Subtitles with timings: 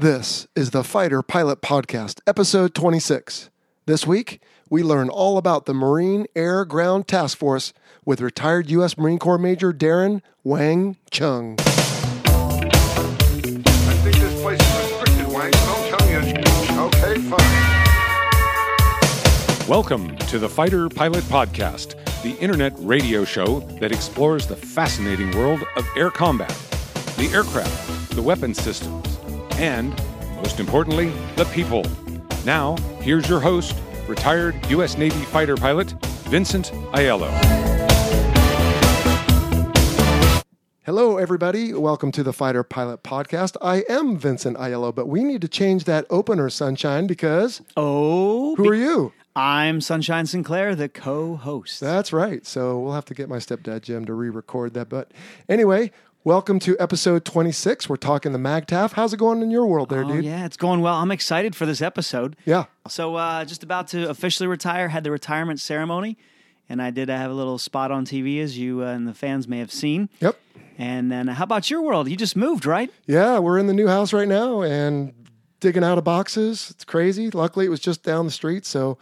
[0.00, 3.50] This is the Fighter Pilot Podcast, episode 26.
[3.84, 7.74] This week, we learn all about the Marine Air Ground Task Force
[8.06, 8.96] with retired U.S.
[8.96, 11.56] Marine Corps Major Darin Wang Chung.
[11.58, 11.64] I
[14.00, 15.50] think this place is restricted, Wang.
[15.50, 17.68] Don't tell me it's okay, fine.
[19.68, 25.62] Welcome to the Fighter Pilot Podcast, the internet radio show that explores the fascinating world
[25.76, 26.56] of air combat,
[27.18, 29.09] the aircraft, the weapon systems,
[29.60, 29.94] and,
[30.36, 31.84] most importantly, the people.
[32.46, 33.76] Now, here's your host,
[34.08, 34.96] retired U.S.
[34.96, 35.90] Navy fighter pilot,
[36.28, 37.30] Vincent Aiello.
[40.86, 41.74] Hello, everybody.
[41.74, 43.56] Welcome to the Fighter Pilot Podcast.
[43.60, 48.68] I am Vincent Aiello, but we need to change that opener, Sunshine, because Oh, who
[48.70, 49.12] are you?
[49.36, 51.78] I'm Sunshine Sinclair, the co-host.
[51.78, 52.44] That's right.
[52.44, 54.88] So we'll have to get my stepdad Jim to re-record that.
[54.88, 55.12] But
[55.48, 55.92] anyway,
[56.24, 57.88] welcome to episode 26.
[57.88, 58.92] We're talking the MagTAF.
[58.92, 60.24] How's it going in your world there, oh dude?
[60.24, 60.94] yeah, it's going well.
[60.94, 62.36] I'm excited for this episode.
[62.44, 62.66] Yeah.
[62.88, 64.88] So, uh, just about to officially retire.
[64.88, 66.16] Had the retirement ceremony,
[66.68, 69.48] and I did have a little spot on TV, as you uh, and the fans
[69.48, 70.08] may have seen.
[70.20, 70.38] Yep.
[70.78, 72.08] And then, uh, how about your world?
[72.08, 72.90] You just moved, right?
[73.06, 75.12] Yeah, we're in the new house right now and
[75.60, 76.70] digging out of boxes.
[76.70, 77.30] It's crazy.
[77.30, 78.64] Luckily, it was just down the street.
[78.64, 78.98] So,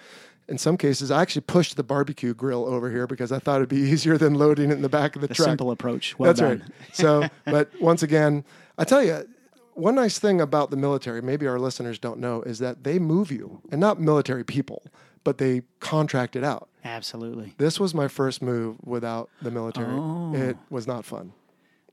[0.48, 3.68] in some cases, I actually pushed the barbecue grill over here because I thought it'd
[3.68, 5.48] be easier than loading it in the back of the, The truck.
[5.48, 6.18] simple approach.
[6.18, 6.60] Well That's done.
[6.60, 6.70] right.
[6.94, 8.44] So, but once again,
[8.78, 9.28] I tell you,
[9.74, 13.30] one nice thing about the military, maybe our listeners don't know, is that they move
[13.30, 14.82] you, and not military people,
[15.22, 16.68] but they contract it out.
[16.84, 17.54] Absolutely.
[17.58, 19.92] This was my first move without the military.
[19.94, 20.32] Oh.
[20.34, 21.32] It was not fun.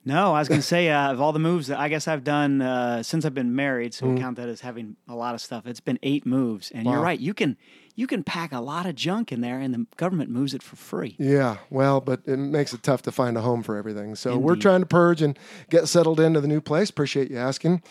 [0.03, 2.23] No, I was going to say uh, of all the moves that I guess I've
[2.23, 5.42] done uh, since I've been married, so we count that as having a lot of
[5.42, 5.66] stuff.
[5.67, 7.03] It's been eight moves, and you're Mm.
[7.03, 7.19] Right.
[7.19, 7.58] You can
[7.96, 10.76] you can pack a lot of junk in there, and the government moves it for
[10.76, 11.16] free.
[11.18, 14.16] Yeah, well, but it makes it tough to find a home for everything.
[14.16, 15.38] So we're trying to purge and
[15.70, 16.90] get settled into the new place.
[16.90, 17.82] Appreciate you asking.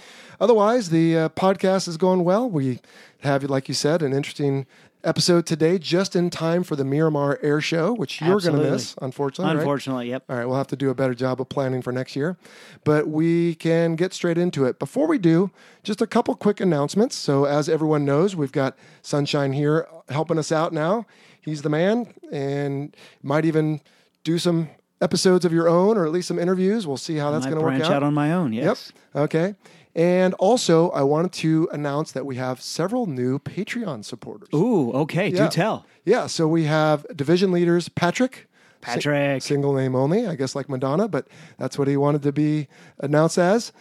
[0.41, 2.49] Otherwise, the uh, podcast is going well.
[2.49, 2.81] We
[3.21, 4.67] have, like you said, an interesting
[5.05, 8.95] episode today, just in time for the Miramar Air Show, which you're going to miss,
[9.01, 9.55] unfortunately.
[9.55, 9.61] right?
[9.61, 10.25] Unfortunately, yep.
[10.29, 12.37] All right, we'll have to do a better job of planning for next year.
[12.85, 14.79] But we can get straight into it.
[14.79, 15.51] Before we do,
[15.83, 17.17] just a couple quick announcements.
[17.17, 21.07] So, as everyone knows, we've got Sunshine here helping us out now.
[21.41, 23.81] He's the man and might even
[24.23, 26.87] do some episodes of your own or at least some interviews.
[26.87, 27.79] We'll see how that's going to work out.
[27.81, 28.03] branch out.
[28.03, 28.53] on my own.
[28.53, 28.93] Yes.
[29.15, 29.23] Yep.
[29.25, 29.55] Okay.
[29.95, 34.49] And also, I wanted to announce that we have several new Patreon supporters.
[34.53, 35.29] Ooh, okay.
[35.29, 35.45] Yeah.
[35.45, 35.87] Do tell.
[36.05, 36.27] Yeah.
[36.27, 38.49] So we have division leaders Patrick.
[38.81, 39.41] Patrick.
[39.41, 41.27] single name only, I guess, like Madonna, but
[41.59, 42.69] that's what he wanted to be
[42.99, 43.73] announced as.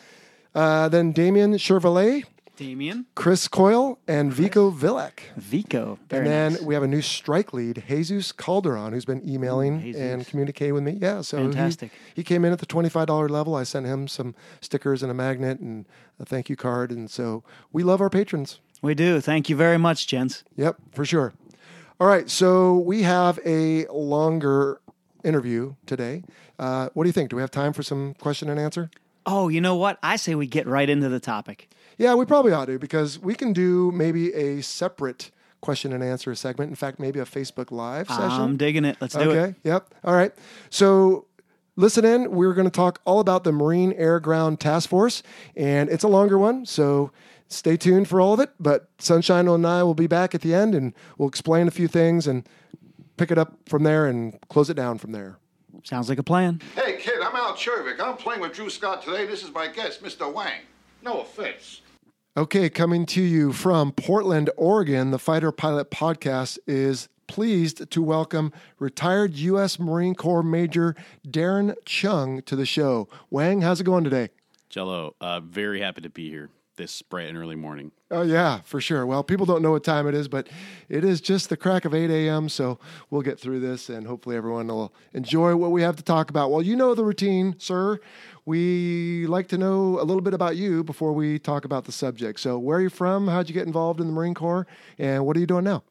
[0.55, 2.23] Uh, then Damien Chevrolet,
[2.55, 3.05] Damien.
[3.15, 5.19] Chris Coyle, and Vico Villek.
[5.37, 5.97] Vico.
[6.09, 6.61] Very and then nice.
[6.61, 10.01] we have a new strike lead, Jesus Calderon, who's been emailing Jesus.
[10.01, 10.97] and communicating with me.
[11.01, 11.91] Yeah, so he- Fantastic.
[12.13, 13.55] He, came in at the twenty-five dollar level.
[13.55, 15.85] I sent him some stickers and a magnet and
[16.19, 18.59] a thank you card, and so we love our patrons.
[18.81, 19.19] We do.
[19.19, 20.43] Thank you very much, gents.
[20.55, 21.33] Yep, for sure.
[21.99, 24.81] All right, so we have a longer
[25.23, 26.23] interview today.
[26.59, 27.29] Uh, what do you think?
[27.29, 28.91] Do we have time for some question and answer?
[29.25, 29.99] Oh, you know what?
[30.03, 31.69] I say we get right into the topic.
[31.97, 35.31] Yeah, we probably ought to because we can do maybe a separate
[35.61, 36.69] question and answer segment.
[36.69, 38.29] In fact, maybe a Facebook Live session.
[38.29, 38.97] I'm digging it.
[38.99, 39.31] Let's do okay.
[39.31, 39.41] it.
[39.41, 39.55] Okay.
[39.63, 39.93] Yep.
[40.03, 40.33] All right.
[40.69, 41.25] So
[41.75, 42.31] listen in.
[42.31, 45.23] We're going to talk all about the Marine Air Ground Task Force,
[45.55, 46.65] and it's a longer one.
[46.65, 47.11] So
[47.47, 48.51] stay tuned for all of it.
[48.59, 51.87] But Sunshine and I will be back at the end, and we'll explain a few
[51.87, 52.47] things and
[53.17, 55.37] pick it up from there and close it down from there.
[55.83, 56.61] Sounds like a plan.
[56.75, 57.99] Hey, kid, I'm Al Czervik.
[57.99, 59.25] I'm playing with Drew Scott today.
[59.25, 60.31] This is my guest, Mr.
[60.31, 60.61] Wang.
[61.01, 61.81] No offense.
[62.35, 68.51] Okay, coming to you from Portland, Oregon, the Fighter Pilot Podcast is pleased to welcome
[68.79, 69.77] retired U.S.
[69.77, 70.95] Marine Corps Major
[71.29, 73.07] Darin Chung to the show.
[73.29, 74.29] Wang, how's it going today?
[74.67, 77.91] Jello, uh, very happy to be here this bright and early morning.
[78.11, 79.05] Oh, yeah, for sure.
[79.05, 80.47] Well, people don't know what time it is, but
[80.89, 82.79] it is just the crack of 8 a.m., so
[83.09, 86.51] we'll get through this and hopefully everyone will enjoy what we have to talk about.
[86.51, 87.99] Well, you know the routine, sir.
[88.45, 92.39] We like to know a little bit about you before we talk about the subject.
[92.39, 93.27] So, where are you from?
[93.27, 94.67] How'd you get involved in the Marine Corps?
[94.97, 95.83] And what are you doing now?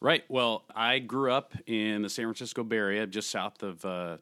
[0.00, 0.24] Right.
[0.28, 4.18] Well, I grew up in the San Francisco Bay Area, just south of uh,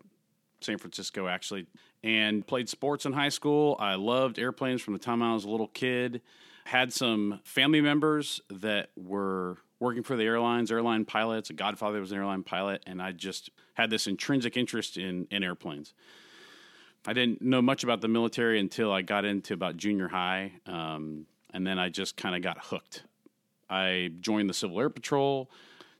[0.60, 1.66] San Francisco, actually,
[2.04, 3.76] and played sports in high school.
[3.80, 6.20] I loved airplanes from the time I was a little kid.
[6.66, 11.48] Had some family members that were working for the airlines, airline pilots.
[11.48, 15.42] A godfather was an airline pilot, and I just had this intrinsic interest in, in
[15.42, 15.94] airplanes.
[17.06, 21.26] I didn't know much about the military until I got into about junior high, um,
[21.54, 23.02] and then I just kind of got hooked.
[23.70, 25.50] I joined the Civil Air Patrol.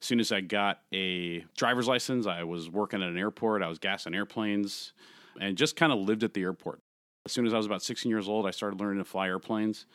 [0.01, 3.63] As soon as I got a driver's license, I was working at an airport.
[3.63, 4.93] I was gassing airplanes
[5.41, 6.81] and just kind of lived at the airport.
[7.27, 9.87] As soon as I was about 16 years old, I started learning to fly airplanes.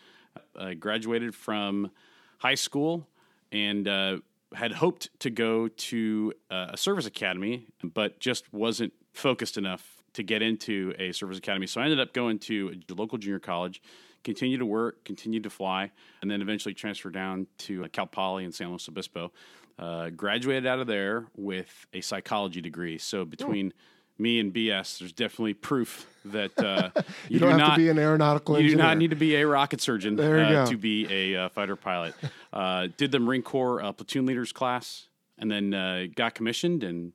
[0.57, 1.91] I graduated from
[2.39, 3.07] high school
[3.51, 4.18] and uh,
[4.53, 10.24] had hoped to go to uh, a service academy, but just wasn't focused enough to
[10.24, 11.68] get into a service academy.
[11.68, 13.81] So I ended up going to a local junior college,
[14.24, 15.91] continued to work, continued to fly,
[16.21, 19.31] and then eventually transferred down to Cal Poly in San Luis Obispo.
[19.77, 22.97] Uh, graduated out of there with a psychology degree.
[22.97, 23.71] So between
[24.19, 27.81] me and BS, there's definitely proof that uh, you, You don't do have not to
[27.81, 28.71] be an aeronautical engineer.
[28.71, 30.71] you do not need to be a rocket surgeon There you uh, go.
[30.71, 32.13] to be a uh, fighter pilot.
[32.51, 35.07] Uh, did the Marine Corps uh, platoon leaders class,
[35.38, 37.13] and then uh, got commissioned and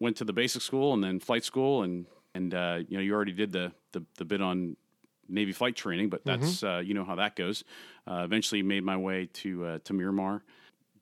[0.00, 3.14] went to the basic school and then flight school and and uh, you know you
[3.14, 4.76] already did the, the the bit on
[5.28, 7.62] Navy flight training, but that's uh, you know how that goes.
[8.04, 10.42] Uh, eventually made my way to uh, to Miramar,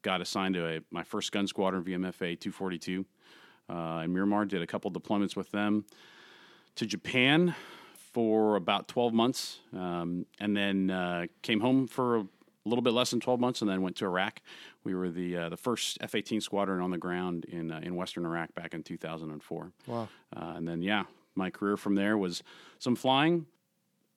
[0.03, 3.07] got assigned to a, my first gun squadron VMFA 242
[3.69, 4.45] uh, in Miramar.
[4.45, 5.85] Did a couple deployments with them
[6.77, 7.55] to Japan
[8.13, 12.27] for about 12 months, um, and then uh, came home for a
[12.65, 14.41] little bit less than 12 months, and then went to Iraq.
[14.85, 18.25] We were the uh, the first F-18 squadron on the ground in uh, in Western
[18.25, 19.73] Iraq back in 2004.
[19.87, 20.09] Wow.
[20.35, 21.05] Uh, and then yeah,
[21.35, 22.43] my career from there was
[22.79, 23.47] some flying,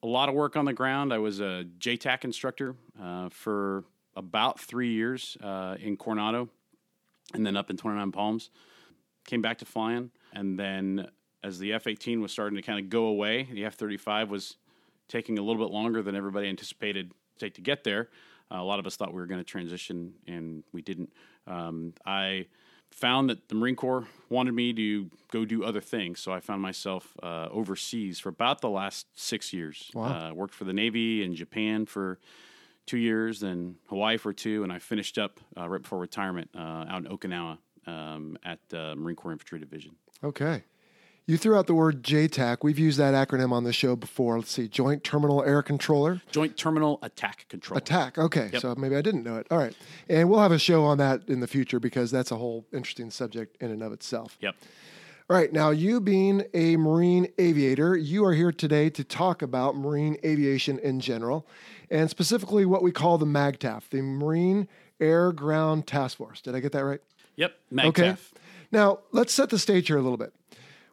[0.02, 1.12] a lot of work on the ground.
[1.12, 3.84] I was a JTAC instructor uh, for
[4.16, 6.48] about three years uh, in Coronado,
[7.34, 8.50] and then up in 29 Palms.
[9.30, 11.08] Came back to flying, and then
[11.44, 14.56] as the F-18 was starting to kind of go away, the F-35 was
[15.06, 18.08] taking a little bit longer than everybody anticipated to take to get there.
[18.50, 21.12] Uh, a lot of us thought we were going to transition, and we didn't.
[21.46, 22.46] Um, I
[22.90, 26.60] found that the Marine Corps wanted me to go do other things, so I found
[26.60, 29.92] myself uh, overseas for about the last six years.
[29.94, 30.30] Wow.
[30.30, 32.18] Uh, worked for the Navy in Japan for
[32.84, 36.86] two years, then Hawaii for two, and I finished up uh, right before retirement uh,
[36.88, 39.96] out in Okinawa um, at uh, Marine Corps Infantry Division.
[40.22, 40.62] Okay.
[41.26, 42.58] You threw out the word JTAC.
[42.62, 44.38] We've used that acronym on the show before.
[44.38, 46.20] Let's see, Joint Terminal Air Controller.
[46.32, 47.78] Joint Terminal Attack Control.
[47.78, 48.18] Attack.
[48.18, 48.62] Okay, Yep.
[48.62, 49.46] so maybe I didn't know it.
[49.48, 49.74] All right,
[50.08, 53.10] and we'll have a show on that in the future because that's a whole interesting
[53.12, 54.36] subject in and of itself.
[54.40, 54.56] Yep.
[55.28, 59.76] All right, now you being a Marine aviator, you are here today to talk about
[59.76, 61.46] Marine aviation in general,
[61.92, 64.66] and specifically what we call the MAGTAF, the Marine
[64.98, 66.40] Air Ground Task Force.
[66.40, 67.00] Did I get that right?
[67.40, 67.58] Yep.
[67.72, 67.86] MAGTF.
[67.88, 68.16] Okay.
[68.70, 70.34] Now, let's set the stage here a little bit.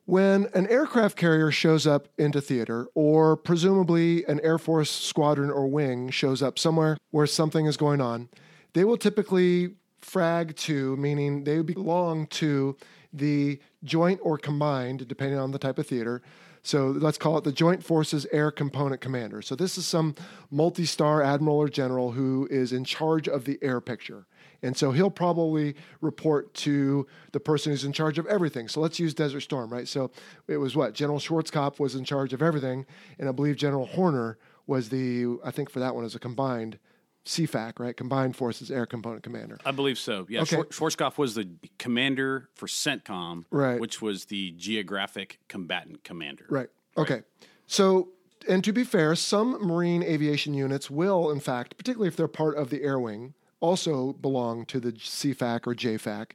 [0.05, 5.67] When an aircraft carrier shows up into theater, or presumably an Air Force squadron or
[5.67, 8.29] wing shows up somewhere where something is going on,
[8.73, 12.77] they will typically frag to, meaning they belong to
[13.11, 16.21] the joint or combined, depending on the type of theater.
[16.63, 19.41] So let's call it the Joint Forces Air Component Commander.
[19.41, 20.15] So this is some
[20.49, 24.25] multi star admiral or general who is in charge of the air picture.
[24.63, 28.67] And so he'll probably report to the person who's in charge of everything.
[28.67, 29.87] So let's use Desert Storm, right?
[29.87, 30.11] So
[30.47, 30.93] it was what?
[30.93, 32.85] General Schwarzkopf was in charge of everything.
[33.19, 36.79] And I believe General Horner was the, I think for that one, is a combined
[37.25, 37.95] CFAC, right?
[37.95, 39.57] Combined Forces Air Component Commander.
[39.65, 40.25] I believe so.
[40.29, 40.55] Yeah, Okay.
[40.57, 43.79] Schwarzkopf was the commander for CENTCOM, Right.
[43.79, 46.45] which was the geographic combatant commander.
[46.49, 46.69] Right.
[46.97, 47.23] Okay.
[47.67, 48.09] So,
[48.47, 52.55] and to be fair, some Marine aviation units will, in fact, particularly if they're part
[52.55, 56.31] of the Air Wing, also belong to the CFAC or JFAC.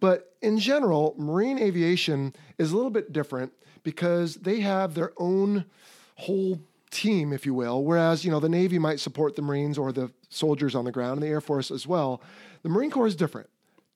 [0.00, 5.64] But in general, Marine aviation is a little bit different because they have their own
[6.16, 6.60] whole
[6.90, 7.84] team, if you will.
[7.84, 11.14] Whereas, you know, the Navy might support the Marines or the soldiers on the ground
[11.14, 12.22] and the Air Force as well.
[12.62, 13.48] The Marine Corps is different.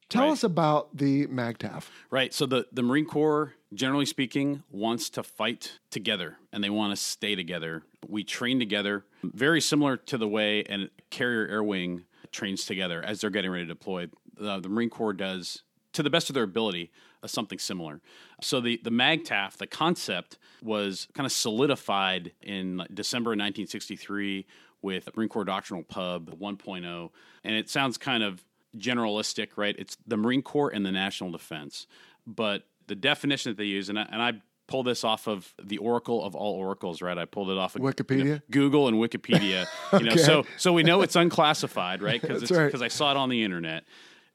[0.09, 0.33] Tell Right.
[0.33, 1.85] us about the MAGTAF.
[2.11, 2.33] Right.
[2.33, 6.97] So the, the Marine Corps, generally speaking, wants to fight together and they want to
[6.97, 7.83] stay together.
[8.09, 13.21] We train together, very similar to the way a carrier air wing trains together as
[13.21, 14.09] they're getting ready to deploy.
[14.37, 16.91] The, Marine Corps does, to the best of their ability,
[17.23, 18.01] uh, something similar.
[18.41, 24.47] So the, the MAGTAF, the concept was kind of solidified in December 1963
[24.83, 27.11] with Marine Corps Doctrinal Pub 1.0.
[27.45, 28.45] And it sounds kind of
[28.77, 29.75] generalistic, right?
[29.79, 31.87] It's the Marine Corps and the National Defense.
[32.27, 34.33] But the definition that they use, and I, and I
[34.69, 37.19] pull this off of the Oracle of all oracles, right?
[37.19, 38.19] I pulled it off of Wikipedia?
[38.19, 39.67] you know, Google and Wikipedia.
[39.93, 40.19] You know, Okay.
[40.23, 42.21] so so we know it's unclassified, right?
[42.21, 42.67] Because right.
[42.67, 43.85] because I saw it on the internet.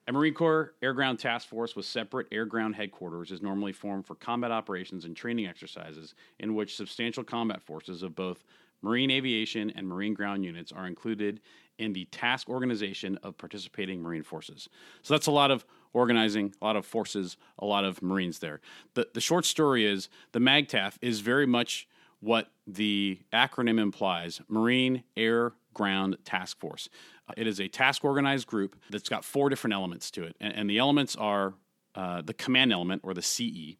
[0.07, 4.05] A Marine Corps Air Ground Task Force with separate air ground headquarters is normally formed
[4.05, 8.43] for combat operations and training exercises in which substantial combat forces of both
[8.81, 11.39] Marine aviation and Marine ground units are included
[11.77, 14.67] in the task organization of participating Marine forces.
[15.03, 18.59] So that's a lot of organizing, a lot of forces, a lot of Marines there.
[18.95, 21.87] The, the short story is the MAGTAF is very much
[22.19, 26.89] what the acronym implies Marine Air Ground Task Force.
[27.27, 30.35] Uh, It is a task organized group that's got four different elements to it.
[30.39, 31.53] And, and the elements are
[31.95, 33.77] uh, the command element, or the CE,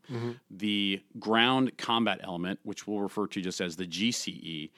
[0.52, 4.70] the ground combat element, which we'll refer to just as the GCE,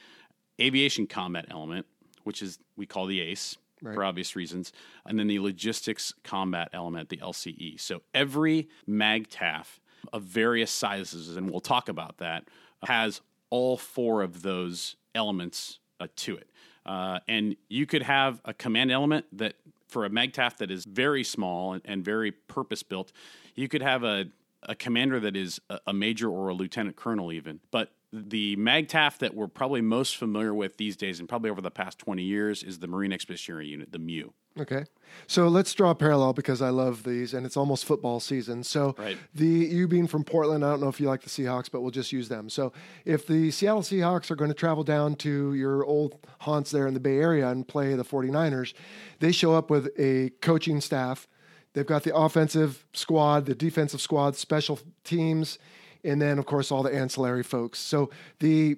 [0.62, 1.86] aviation combat element,
[2.24, 3.94] which is we call the ACE Right.
[3.94, 4.74] for obvious reasons,
[5.06, 7.80] and then the logistics combat element, the LCE.
[7.80, 9.66] So every MAGTAF
[10.12, 12.48] of various sizes, and we'll talk about that,
[12.84, 16.50] has all four of those elements uh, to it.
[16.86, 19.56] Uh, and you could have a command element that,
[19.88, 23.12] for a MAGTAF that is very small and, and very purpose built,
[23.56, 24.26] you could have a,
[24.64, 27.60] a commander that is a, a major or a lieutenant colonel, even.
[27.72, 31.72] But the MAGTAF that we're probably most familiar with these days, and probably over the
[31.72, 34.32] past 20 years, is the Marine Expeditionary Unit, the MEU.
[34.58, 34.86] Okay.
[35.28, 38.64] So let's draw a parallel because I love these and it's almost football season.
[38.64, 39.18] So Right.
[39.34, 41.92] the you being from Portland, I don't know if you like the Seahawks, but we'll
[41.92, 42.50] just use them.
[42.50, 42.72] So
[43.04, 46.94] if the Seattle Seahawks are going to travel down to your old haunts there in
[46.94, 48.74] the Bay Area and play the 49ers,
[49.20, 51.28] they show up with a coaching staff.
[51.74, 55.60] They've got the offensive squad, the defensive squad, special teams,
[56.06, 57.80] and then of course all the ancillary folks.
[57.80, 58.10] So
[58.40, 58.78] the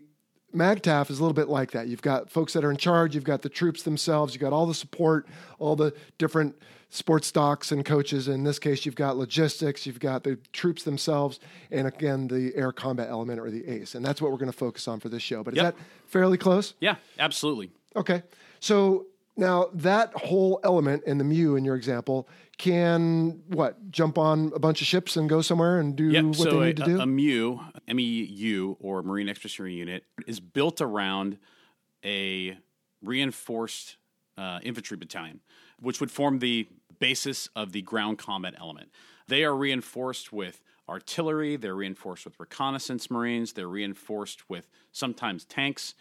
[0.55, 1.87] MAGTAF is a little bit like that.
[1.87, 4.65] You've got folks that are in charge, you've got the troops themselves, you've got all
[4.65, 5.27] the support,
[5.59, 6.55] all the different
[6.89, 8.29] sports docs and coaches.
[8.29, 12.71] In this case, you've got logistics, you've got the troops themselves, and again, the air
[12.71, 13.93] combat element or the ACE.
[13.93, 15.43] And that's what we're going to focus on for this show.
[15.43, 15.75] But is Yep.
[15.75, 16.75] that fairly close?
[16.79, 17.71] Yeah, absolutely.
[17.95, 18.23] Okay.
[18.61, 19.07] So
[19.37, 22.27] now that whole element in the MEU in your example
[22.57, 26.25] can what jump on a bunch of ships and go somewhere and do Yep.
[26.25, 26.99] what so they a, need to do.
[26.99, 31.37] a MEU, MEU, or Marine Expeditionary Unit, is built around
[32.03, 32.57] a
[33.03, 33.97] reinforced
[34.37, 35.39] uh, infantry battalion,
[35.79, 36.67] which would form the
[36.99, 38.89] basis of the ground combat element.
[39.27, 41.57] They are reinforced with artillery.
[41.57, 43.53] They're reinforced with reconnaissance marines.
[43.53, 45.93] They're reinforced with sometimes tanks.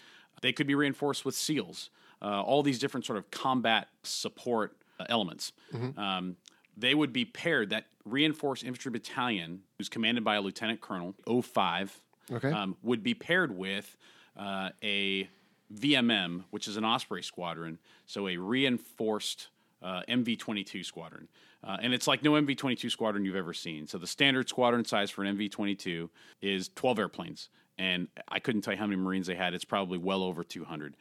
[0.42, 1.90] They could be reinforced with SEALs.
[2.22, 5.52] Uh, all these different sort of combat support uh, elements.
[5.98, 6.36] Um,
[6.76, 7.70] they would be paired.
[7.70, 12.00] That reinforced infantry battalion, who's commanded by a lieutenant colonel, 05,
[12.32, 12.50] Okay.
[12.50, 13.96] um, would be paired with
[14.36, 15.28] uh, a
[15.72, 19.48] VMM, which is an Osprey squadron, so a reinforced
[19.82, 21.28] uh, MV 22 squadron.
[21.62, 23.86] Uh, and it's like no MV 22 squadron you've ever seen.
[23.86, 26.10] So the standard squadron size for an MV 22
[26.42, 27.48] is 12 airplanes.
[27.78, 29.52] And I couldn't tell you how many Marines they had.
[29.54, 30.96] It's probably well over 200.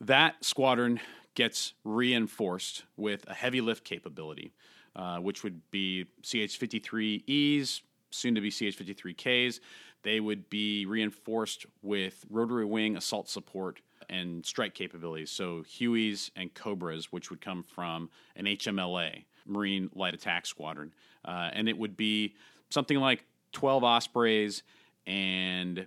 [0.00, 1.00] That squadron
[1.34, 4.52] gets reinforced with a heavy lift capability,
[4.96, 9.60] uh, which would be CH 53Es, soon to be CH 53Ks.
[10.02, 15.30] They would be reinforced with rotary wing assault support and strike capabilities.
[15.30, 20.92] So Hueys and Cobras, which would come from an HMLA, Marine Light Attack Squadron.
[21.24, 22.34] Uh, and it would be
[22.70, 24.62] something like 12 Ospreys
[25.06, 25.86] and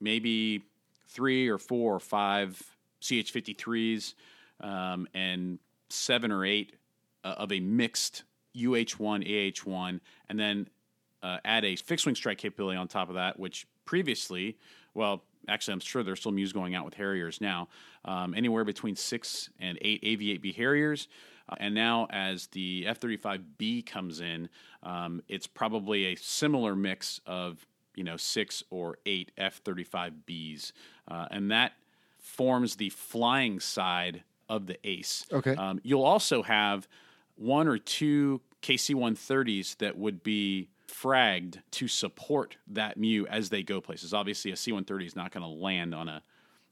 [0.00, 0.62] maybe
[1.08, 2.60] three or four or five
[3.00, 4.14] CH 53s
[4.60, 6.76] um, and seven or eight
[7.24, 8.24] uh, of a mixed
[8.56, 10.68] UH 1, AH 1, and then
[11.22, 14.56] uh, add a fixed wing strike capability on top of that, which previously,
[14.94, 17.68] well, actually, I'm sure there's still MEUs going out with Harriers now,
[18.04, 21.08] um, anywhere between six and eight AV8B Harriers.
[21.48, 24.48] Uh, and now, as the F 35B comes in,
[24.82, 27.66] um, it's probably a similar mix of
[27.96, 30.72] you know six or eight F 35Bs.
[31.08, 31.72] Uh, and that
[32.30, 35.26] forms the flying side of the ACE.
[35.32, 35.54] Okay.
[35.54, 36.88] Um, you'll also have
[37.36, 43.62] one or two KC 130s that would be fragged to support that MEU as they
[43.62, 44.12] go places.
[44.12, 46.22] Obviously, a C 130 is not going to land on a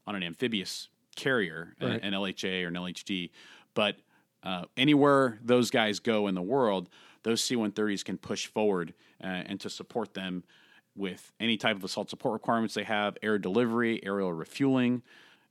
[0.06, 2.02] on an amphibious carrier, an- Right.
[2.02, 3.30] an, LHA or an LHD,
[3.74, 3.96] but
[4.42, 6.88] uh, anywhere those guys go in the world,
[7.24, 10.44] those C 130s can push forward uh, and to support them
[10.96, 15.02] with any type of assault support requirements they have, air delivery, aerial refueling.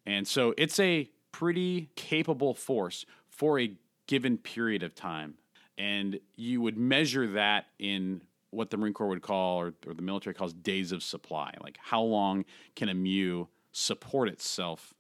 [0.08, 3.74] And so it's a pretty capable force for a
[4.08, 5.36] given period of time.
[5.78, 10.02] And you would measure that in what the Marine Corps would call, or, or the
[10.02, 11.54] military calls, days of supply.
[11.62, 12.46] Like how long
[12.76, 14.94] can a MEU support itself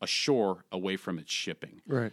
[0.00, 1.82] ashore away from its shipping?
[1.86, 2.12] Right.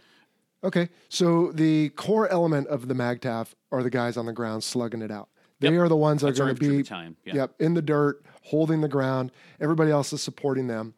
[0.62, 0.90] Okay.
[1.08, 5.10] So the core element of the MAGTAF are the guys on the ground slugging it
[5.10, 5.28] out.
[5.60, 5.80] They Yep.
[5.80, 7.34] are the ones that That's are going to be yeah.
[7.34, 9.32] yep, in the dirt, holding the ground.
[9.58, 10.94] Everybody else is supporting them.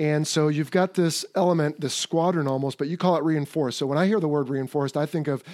[0.00, 3.76] And so you've got this element, this squadron almost, but you call it reinforced.
[3.76, 5.44] So when I hear the word reinforced, I think of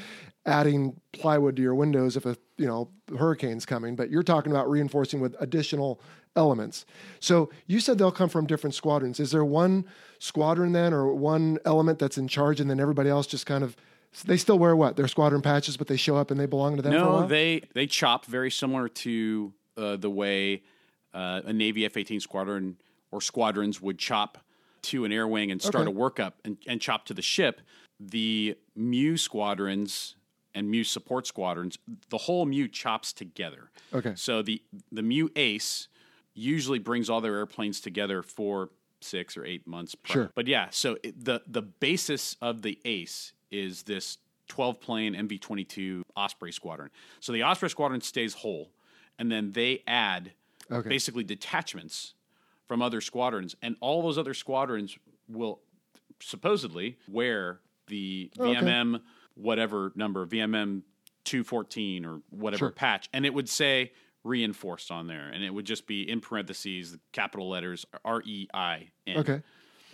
[0.47, 2.89] adding plywood to your windows if a you know
[3.19, 3.97] hurricane's coming.
[3.97, 6.01] But you're talking about reinforcing with additional
[6.37, 6.87] elements.
[7.19, 9.19] So you said they'll come from different squadrons.
[9.19, 9.85] Is there one
[10.21, 13.77] squadron then, or one element that's in charge, and then everybody else just kind of
[14.27, 16.83] they still wear what their squadron patches, but they show up and they belong to
[16.83, 20.63] them No, they they chop very similar to uh, the way
[21.13, 22.77] uh, a Navy F-18 squadron
[23.17, 24.39] or squadrons would chop
[24.83, 25.97] to an air wing and start Okay.
[25.97, 27.63] a workup and, and chop to the ship.
[27.99, 30.17] The MEU squadrons
[30.55, 31.79] and MEU support squadrons,
[32.11, 33.71] the whole MEU chops together.
[33.95, 34.13] Okay.
[34.17, 35.89] So the the MEU Ace
[36.35, 38.69] usually brings all their airplanes together for
[39.01, 39.95] six or eight months.
[39.95, 40.13] Prior.
[40.25, 40.33] Sure.
[40.35, 44.19] But yeah, so it, the the basis of the Ace is this
[44.49, 46.91] 12 plane MV22 Osprey squadron.
[47.21, 48.71] So the Osprey squadron stays whole,
[49.19, 50.33] and then they add
[50.71, 50.89] Okay.
[50.89, 52.15] basically detachments
[52.67, 54.97] from other squadrons, and all those other squadrons
[55.29, 55.61] will
[56.21, 58.61] supposedly wear the Oh, okay.
[58.61, 59.01] VMM
[59.35, 60.83] whatever number VMM
[61.25, 62.71] 214 or whatever Sure.
[62.71, 63.93] patch, and it would say
[64.25, 68.49] reinforced on there, and it would just be in parentheses the capital letters R E
[68.55, 69.19] I N.
[69.19, 69.43] Okay.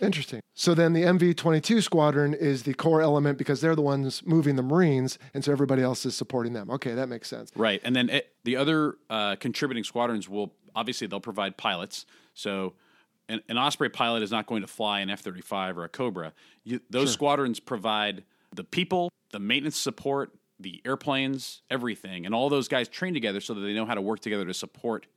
[0.01, 0.41] Interesting.
[0.55, 4.63] So then the MV22 squadron is the core element because they're the ones moving the
[4.63, 6.69] Marines, and so everybody else is supporting them.
[6.71, 7.51] Okay, that makes sense.
[7.55, 12.05] Right, and then it, the other uh, contributing squadrons will obviously they'll provide pilots.
[12.33, 12.73] So
[13.29, 15.89] an, an Osprey pilot is not going to fly an F thirty five or a
[15.89, 16.33] Cobra.
[16.63, 18.23] You, those squadrons provide
[18.55, 23.53] the people, the maintenance support, the airplanes, everything, and all those guys train together so
[23.53, 25.07] that they know how to work together to support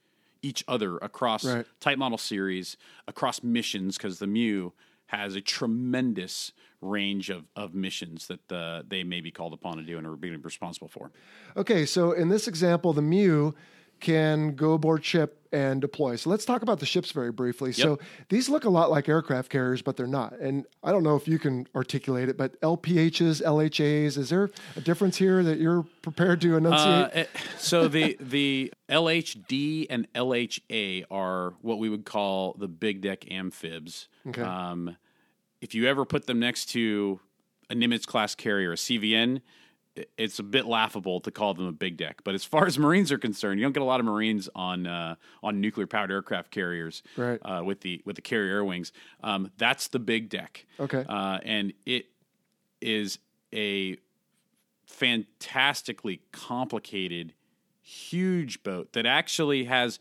[0.43, 1.67] each other across Right.
[1.81, 2.77] type model series,
[3.09, 4.71] across missions, because the MEU
[5.07, 9.83] has a tremendous range of, of missions that uh, they may be called upon to
[9.83, 11.11] do and are being responsible for.
[11.57, 13.53] Okay, so in this example, the MEU
[14.01, 16.17] can go aboard ship and deploy.
[16.17, 17.73] So let's talk about the ships very briefly.
[17.73, 17.99] So
[18.29, 20.39] these look a lot like aircraft carriers, but they're not.
[20.39, 24.81] And I don't know if you can articulate it, but LPHs, LHAs, is there a
[24.81, 27.27] difference here that you're prepared to enunciate?
[27.27, 33.25] Uh, so the the LHD and LHA are what we would call the big deck
[33.31, 34.09] amphibs.
[34.29, 34.43] Okay.
[34.43, 34.97] Um,
[35.61, 37.21] if you ever put them next to
[37.71, 39.41] a Nimitz class carrier, a CVN,
[40.19, 42.23] it's a bit laughable to call them a big deck.
[42.25, 44.87] But as far as Marines are concerned, you don't get a lot of Marines on
[44.87, 47.41] uh, on nuclear powered aircraft carriers Right.
[47.45, 48.93] uh, with the with the carrier air wings.
[49.23, 50.67] Um, that's the big deck.
[50.79, 51.05] Okay.
[51.09, 52.07] uh, and it
[52.81, 53.19] is
[53.55, 53.97] a
[54.87, 57.33] fantastically complicated,
[57.83, 59.99] huge boat that actually has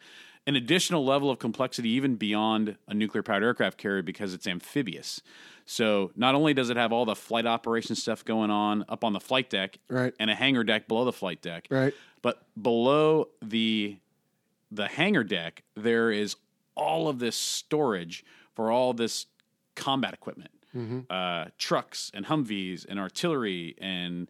[0.48, 5.22] an additional level of complexity even beyond a nuclear powered aircraft carrier because it's amphibious.
[5.66, 9.14] So not only does it have all the flight operation stuff going on up on
[9.14, 10.14] the flight deck Right.
[10.20, 11.94] and a hangar deck below the flight deck, Right.
[12.22, 13.98] but below the
[14.72, 16.36] the hangar deck there is
[16.76, 19.28] all of this storage for all this
[19.76, 20.52] combat equipment
[21.10, 24.30] uh, trucks and humvees and artillery and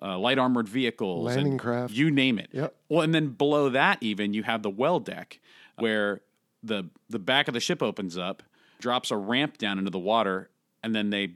[0.00, 1.92] uh, light armored vehicles Landing and craft.
[1.92, 2.74] you name it Yep.
[2.88, 5.38] well and then below that even you have the well deck
[5.76, 6.22] where
[6.62, 8.42] the the back of the ship opens up
[8.80, 10.48] drops a ramp down into the water
[10.82, 11.34] and then they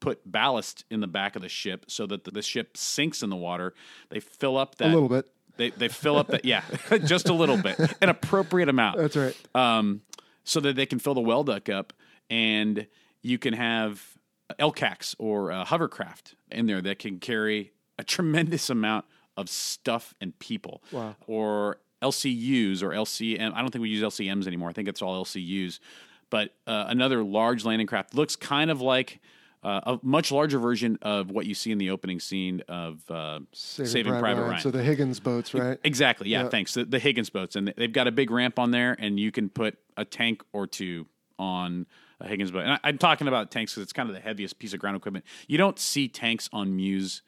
[0.00, 3.30] put ballast in the back of the ship so that the, the ship sinks in
[3.30, 3.74] the water
[4.10, 5.28] they fill up that a little bit.
[5.56, 6.62] they they fill up that yeah,
[7.04, 8.98] just a little bit, an appropriate amount.
[8.98, 9.36] That's right.
[9.54, 10.02] Um,
[10.44, 11.92] so that they can fill the well deck up,
[12.30, 12.86] and
[13.22, 14.16] you can have
[14.58, 19.04] LCACs or uh, hovercraft in there that can carry a tremendous amount
[19.36, 20.82] of stuff and people.
[20.92, 21.16] Wow.
[21.26, 23.52] Or LCUs or LCM.
[23.54, 24.68] I don't think we use LCMs anymore.
[24.68, 25.80] I think it's all LCUs.
[26.30, 29.20] But uh, another large landing craft looks kind of like.
[29.62, 33.40] Uh, a much larger version of what you see in the opening scene of uh,
[33.52, 34.60] Saving, Private, Ryan.
[34.60, 35.76] So the Higgins boats, right?
[35.82, 36.28] Exactly.
[36.28, 36.44] Yeah.
[36.44, 36.48] Yeah.
[36.50, 36.74] Thanks.
[36.74, 39.48] The, the Higgins boats, and they've got a big ramp on there, and you can
[39.48, 41.86] put a tank or two on
[42.20, 42.60] a Higgins boat.
[42.62, 44.96] And I, I'm talking about tanks because it's kind of the heaviest piece of ground
[44.98, 45.24] equipment.
[45.48, 47.22] You don't see tanks on MEUs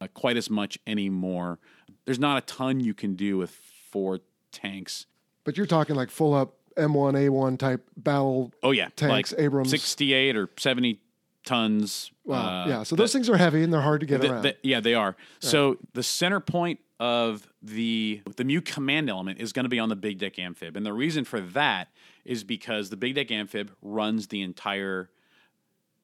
[0.00, 1.60] uh, quite as much anymore.
[2.06, 3.50] There's not a ton you can do with
[3.90, 5.06] four tanks.
[5.44, 8.52] But you're talking like full up M1A1 type battle.
[8.62, 9.70] Oh yeah, Tanks, like Abrams.
[9.70, 11.00] 68 or 70
[11.44, 12.10] tons.
[12.24, 12.64] Wow.
[12.64, 12.82] uh, yeah.
[12.82, 14.42] So those things are heavy and they're hard to get The- around.
[14.42, 15.16] the- yeah, they are.
[15.40, 19.88] So the center point of the the MEU command element is going to be on
[19.88, 21.88] the big deck amphib, and the reason for that
[22.24, 25.10] is because the big deck amphib runs the entire.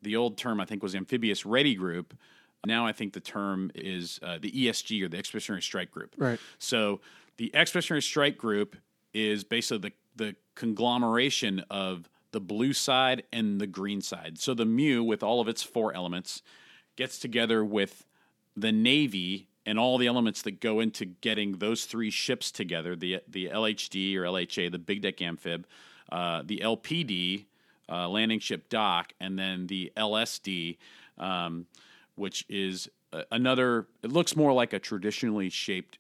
[0.03, 2.15] The old term I think was amphibious ready group.
[2.67, 6.15] Now I think the term is uh, the ESG or the Expeditionary Strike Group.
[6.19, 6.39] Right.
[6.59, 7.01] So
[7.39, 8.77] the Expeditionary Strike Group
[9.15, 14.39] is basically the, the conglomeration of the blue side and the green side.
[14.39, 16.43] So the MEU, with all of its four elements,
[16.95, 18.07] gets together with
[18.55, 23.21] the Navy and all the elements that go into getting those three ships together the,
[23.27, 25.67] the LHD or LHA, the big deck amphib,
[26.13, 27.47] uh, the LPD,
[27.89, 30.77] uh, landing ship dock, and then the LSD,
[31.17, 31.67] um,
[32.15, 35.99] which is uh, another, it looks more like a traditionally shaped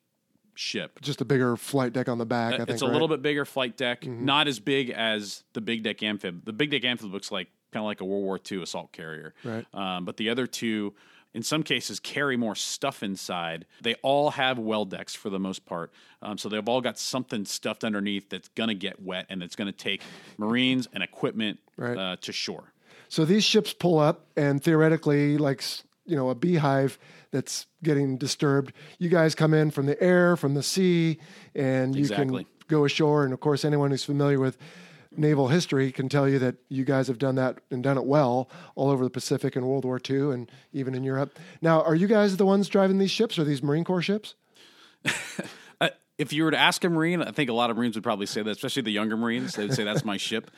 [0.61, 1.01] ship.
[1.01, 2.55] Just a bigger flight deck on the back.
[2.55, 2.93] I think Uh, It's a right?
[2.93, 6.45] little bit bigger flight deck, not as big as the big deck amphib.
[6.45, 9.33] The big deck amphib looks like kind of like a World War II assault carrier,
[9.45, 9.65] Right.
[9.73, 10.93] Um, but the other two,
[11.33, 13.65] in some cases, carry more stuff inside.
[13.81, 17.45] They all have well decks for the most part, um, so they've all got something
[17.45, 20.03] stuffed underneath that's gonna get wet and that's gonna take
[20.39, 21.97] Marines and equipment Right.
[21.97, 22.73] uh, to shore.
[23.09, 25.63] So these ships pull up, and theoretically, like
[26.07, 26.99] you know, a beehive
[27.33, 28.73] that's getting disturbed.
[28.99, 31.19] You guys come in from the air, from the sea,
[31.55, 32.45] and you Exactly.
[32.45, 33.25] can go ashore.
[33.25, 34.59] And of course, anyone who's familiar with
[35.17, 38.49] naval history can tell you that you guys have done that and done it well
[38.77, 41.39] all over the Pacific in World War II and even in Europe.
[41.61, 43.39] Now, are you guys the ones driving these ships?
[43.39, 44.35] Are these Marine Corps ships?
[45.83, 45.89] Uh,
[46.19, 48.27] if you were to ask a Marine, I think a lot of Marines would probably
[48.27, 49.55] say that, especially the younger Marines.
[49.55, 50.51] They would say that's my ship.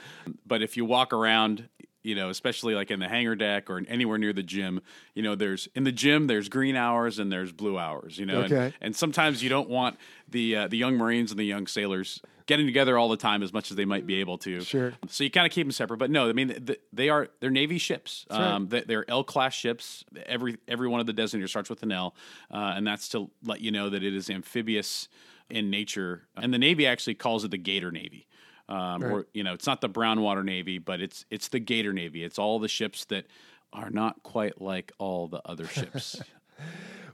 [0.45, 1.69] But if you walk around,
[2.03, 4.81] you know, especially like in the hangar deck or anywhere near the gym,
[5.15, 8.43] you know, there's in the gym there's green hours and there's blue hours, you know,
[8.43, 8.65] Okay.
[8.67, 9.97] and, and sometimes you don't want
[10.29, 13.53] the uh, the young Marines and the young sailors getting together all the time as
[13.53, 14.61] much as they might be able to.
[14.63, 14.93] Sure.
[15.09, 15.99] So you kind of keep them separate.
[15.99, 18.27] But no, I mean th- they are they're Navy ships.
[18.31, 20.05] Um, they- they're L class ships.
[20.27, 22.15] Every every one of the designators starts with an L,
[22.51, 25.09] uh, and that's to let you know that it is amphibious
[25.51, 26.23] in nature.
[26.37, 28.27] And the Navy actually calls it the Gator Navy.
[28.73, 31.93] Um, Or you know, it's not the brown water Navy, but it's it's the Gator
[31.93, 32.25] Navy.
[32.25, 33.27] It's all the ships that
[33.73, 36.21] are not quite like all the other ships.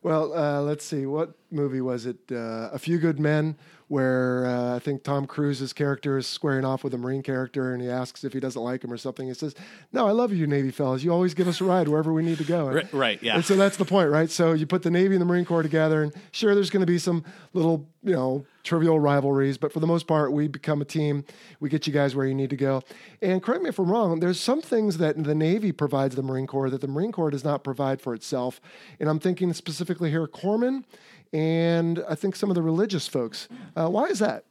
[0.03, 1.07] Well, uh, let's see.
[1.07, 2.18] What movie was it?
[2.31, 3.57] Uh, a Few Good Men,
[3.88, 7.83] where uh, I think Tom Cruise's character is squaring off with a Marine character, and
[7.83, 9.27] he asks if he doesn't like him or something.
[9.27, 9.55] He says,
[9.92, 11.03] "No, I love you, Navy fellas.
[11.03, 13.35] You always give us a ride wherever we need to go." Right- right, yeah.
[13.37, 14.31] And so that's the point, right?
[14.31, 16.87] So you put the Navy and the Marine Corps together, and sure, there's going to
[16.87, 17.24] be some
[17.55, 21.24] little, you know, trivial rivalries, but for the most part, we become a team.
[21.59, 22.83] We get you guys where you need to go.
[23.22, 24.20] And correct me if I'm wrong.
[24.20, 27.44] There's some things that the Navy provides the Marine Corps that the Marine Corps does
[27.44, 28.61] not provide for itself.
[29.01, 30.85] And I'm thinking specifically here, corpsmen,
[31.33, 33.49] and I think some of the religious folks.
[33.77, 34.45] Uh, why is that?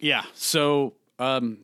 [0.00, 0.24] Yeah.
[0.34, 1.58] So um,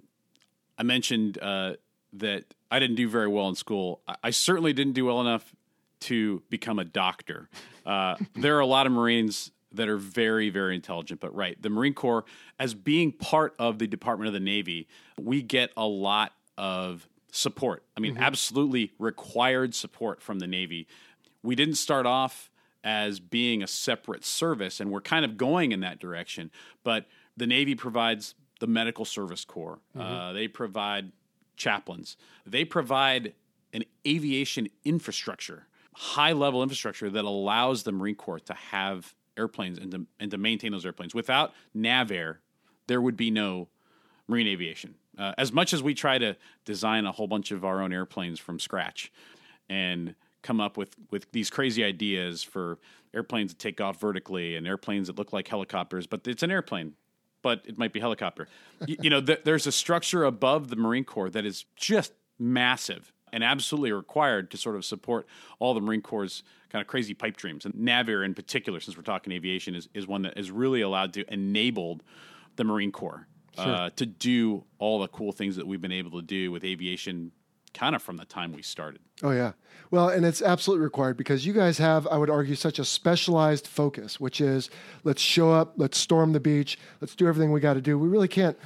[0.78, 1.74] I mentioned uh,
[2.14, 4.00] that I didn't do very well in school.
[4.06, 5.54] I, I certainly didn't do well enough
[6.00, 7.48] to become a doctor.
[7.84, 11.70] Uh, there are a lot of Marines that are very, very intelligent, but right, the
[11.70, 12.24] Marine Corps,
[12.58, 14.88] as being part of the Department of the Navy,
[15.20, 17.84] we get a lot of support.
[17.96, 20.88] I mean, absolutely required support from the Navy.
[21.42, 22.49] We didn't start off
[22.82, 26.50] as being a separate service, and we're kind of going in that direction.
[26.82, 31.12] But the Navy provides the Medical Service Corps, uh, they provide
[31.56, 32.16] chaplains,
[32.46, 33.34] they provide
[33.72, 39.90] an aviation infrastructure, high level infrastructure that allows the Marine Corps to have airplanes and
[39.92, 41.14] to, and to maintain those airplanes.
[41.14, 42.38] Without NavAir,
[42.86, 43.68] there would be no
[44.28, 44.94] marine aviation.
[45.18, 48.38] Uh, as much as we try to design a whole bunch of our own airplanes
[48.38, 49.12] from scratch
[49.68, 52.78] and come up with, with these crazy ideas for
[53.14, 56.94] airplanes that take off vertically and airplanes that look like helicopters, but it's an airplane,
[57.42, 58.48] but it might be helicopter.
[58.86, 63.12] you, you know, th- there's a structure above the Marine Corps that is just massive
[63.32, 65.26] and absolutely required to sort of support
[65.58, 67.64] all the Marine Corps' kind of crazy pipe dreams.
[67.64, 71.12] And NAVAIR in particular, since we're talking aviation, is, is one that is really allowed
[71.14, 72.00] to enable
[72.56, 73.26] the Marine Corps
[73.58, 77.32] uh, to do all the cool things that we've been able to do with aviation
[77.74, 79.00] kind of from the time we started.
[79.22, 79.52] Oh yeah.
[79.90, 83.66] Well, and it's absolutely required because you guys have, I would argue, such a specialized
[83.66, 84.70] focus, which is
[85.04, 87.98] let's show up, let's storm the beach, let's do everything we got to do.
[87.98, 88.56] We really can't.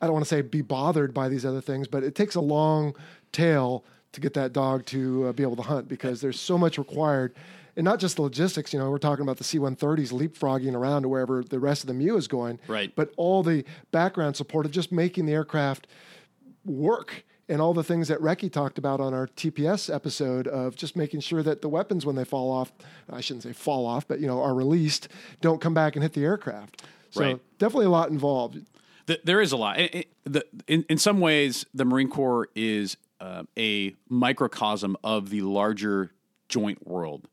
[0.00, 2.40] I don't want to say be bothered by these other things, but it takes a
[2.40, 2.94] long
[3.32, 6.78] tail to get that dog to uh, be able to hunt because there's so much
[6.78, 7.34] required.
[7.76, 11.02] And not just the logistics, you know, we're talking about the C 130s leapfrogging around
[11.02, 12.58] to wherever the rest of the MEU is going.
[12.66, 12.94] Right.
[12.94, 15.86] But all the background support of just making the aircraft
[16.64, 20.96] work and all the things that Reki talked about on our TPS episode of just
[20.96, 22.72] making sure that the weapons, when they fall off,
[23.10, 25.08] I shouldn't say fall off, but you know, are released,
[25.40, 26.82] don't come back and hit the aircraft.
[27.10, 27.40] So Right.
[27.58, 28.58] definitely a lot involved.
[29.06, 29.78] Th- there is a lot.
[29.80, 35.30] It- it- the- in, in some ways, the Marine Corps is uh, a microcosm of
[35.30, 36.12] the larger
[36.48, 37.26] joint world.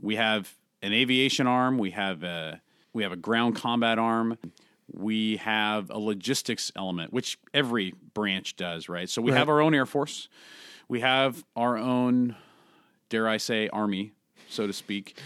[0.00, 1.76] We have an aviation arm.
[1.78, 2.60] We have a
[2.94, 4.38] we have a ground combat arm.
[4.92, 9.08] We have a logistics element, which every branch does, right?
[9.08, 9.38] So we Right.
[9.38, 10.28] have our own Air Force.
[10.88, 12.36] We have our own,
[13.10, 14.12] dare I say, Army,
[14.48, 15.18] so to speak.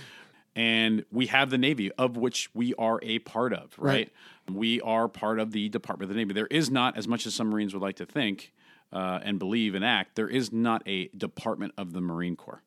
[0.55, 4.11] And we have the Navy, of which we are a part of, right?
[4.51, 6.35] We are part of the Department of the Navy.
[6.35, 8.53] There is not, as much as some Marines would like to think
[8.92, 12.62] uh, and believe and act, there is not a Department of the Marine Corps.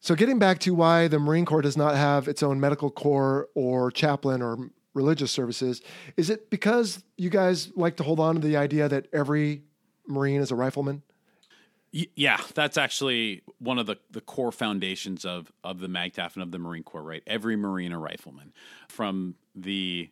[0.00, 3.48] So getting back to why the Marine Corps does not have its own medical corps
[3.54, 5.80] or chaplain or religious services,
[6.16, 9.62] is it because you guys like to hold on to the idea that every
[10.06, 11.02] Marine is a rifleman?
[11.92, 16.52] Yeah, that's actually one of the, the core foundations of, of the MAGTAF and of
[16.52, 17.22] the Marine Corps, right?
[17.26, 18.52] Every Marine a rifleman.
[18.88, 20.10] From the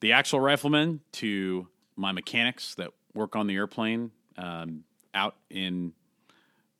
[0.00, 5.92] the actual rifleman to my mechanics that work on the airplane um, out in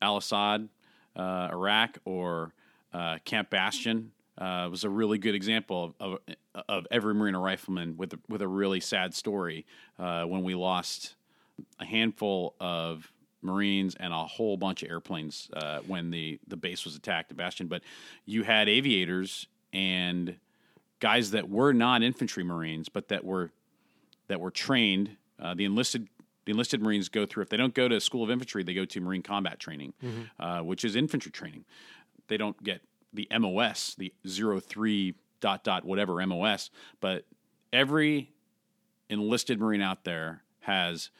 [0.00, 0.68] Al Asad,
[1.16, 2.54] uh, Iraq, or
[2.94, 6.18] uh, Camp Bastion uh, was a really good example of,
[6.54, 9.66] of, of every Marine a rifleman with a, with a really sad story
[9.98, 11.14] uh, when we lost
[11.78, 16.84] a handful of Marines and a whole bunch of airplanes uh, when the, the base
[16.84, 17.66] was attacked at Bastion.
[17.68, 17.82] But
[18.26, 20.36] you had aviators and
[21.00, 23.50] guys that were non infantry Marines, but that were
[24.28, 25.16] that were trained.
[25.38, 26.10] Uh, the enlisted the
[26.46, 27.42] the enlisted Marines go through.
[27.42, 30.42] If they don't go to School of Infantry, they go to Marine Combat Training, Mm-hmm.
[30.42, 31.64] uh, which is infantry training.
[32.28, 32.80] They don't get
[33.12, 36.70] the MOS, the zero three dot dot whatever MOS,
[37.00, 37.24] but
[37.72, 38.32] every
[39.08, 41.10] enlisted Marine out there has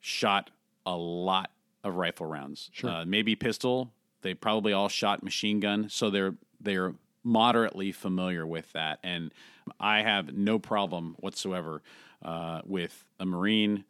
[0.00, 0.50] shot
[0.86, 1.50] a lot
[1.84, 2.70] of rifle rounds.
[2.72, 2.90] Sure.
[2.90, 3.92] Uh, maybe pistol.
[4.22, 8.98] They probably all shot machine gun, so they're they're moderately familiar with that.
[9.02, 9.32] And
[9.78, 11.82] I have no problem whatsoever
[12.22, 13.84] uh, with a Marine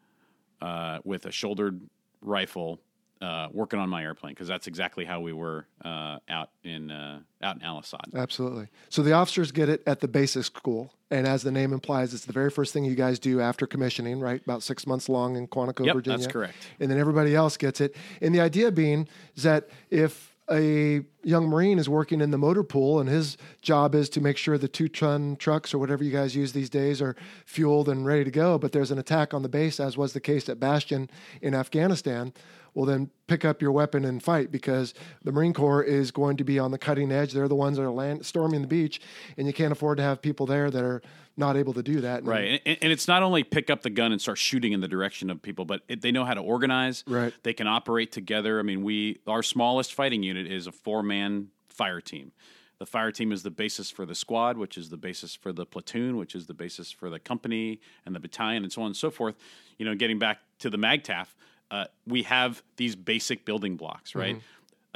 [0.60, 1.80] uh, with a shouldered
[2.20, 2.80] rifle
[3.20, 7.20] uh, working on my airplane because that's exactly how we were uh, out in uh,
[7.42, 8.06] out in Al Asad.
[8.14, 8.68] Absolutely.
[8.88, 12.24] So the officers get it at the basic school, and as the name implies, it's
[12.24, 14.40] the very first thing you guys do after commissioning, right?
[14.42, 16.18] About six months long in Quantico, Yep, Virginia.
[16.18, 16.54] that's correct.
[16.80, 17.96] And then everybody else gets it.
[18.20, 22.62] And the idea being is that if a young Marine is working in the motor
[22.62, 26.10] pool and his job is to make sure the two ton trucks or whatever you
[26.10, 29.42] guys use these days are fueled and ready to go, but there's an attack on
[29.42, 31.10] the base, as was the case at Bastion
[31.42, 32.32] in Afghanistan,
[32.74, 36.44] well, then pick up your weapon and fight because the Marine Corps is going to
[36.44, 37.32] be on the cutting edge.
[37.32, 39.00] They're the ones that are land, storming the beach,
[39.36, 41.02] and you can't afford to have people there that are
[41.38, 42.18] not able to do that.
[42.20, 44.80] And- Right, and, and it's not only pick up the gun and start shooting in
[44.80, 47.04] the direction of people, but it, they know how to organize.
[47.06, 47.32] Right.
[47.42, 48.58] they can operate together.
[48.58, 52.32] I mean, we our smallest fighting unit is a four man fire team.
[52.78, 55.66] The fire team is the basis for the squad, which is the basis for the
[55.66, 58.96] platoon, which is the basis for the company and the battalion, and so on and
[58.96, 59.34] so forth.
[59.78, 61.26] You know, getting back to the MAGTAF,
[61.72, 64.36] uh, we have these basic building blocks, right?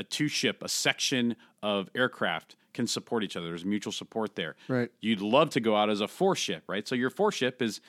[0.03, 3.47] A two ship, a section of aircraft can support each other.
[3.47, 4.57] There's mutual support there.
[4.67, 4.91] Right.
[5.01, 6.89] You'd love to go out as a four ship, right?
[6.89, 7.81] So your four ship is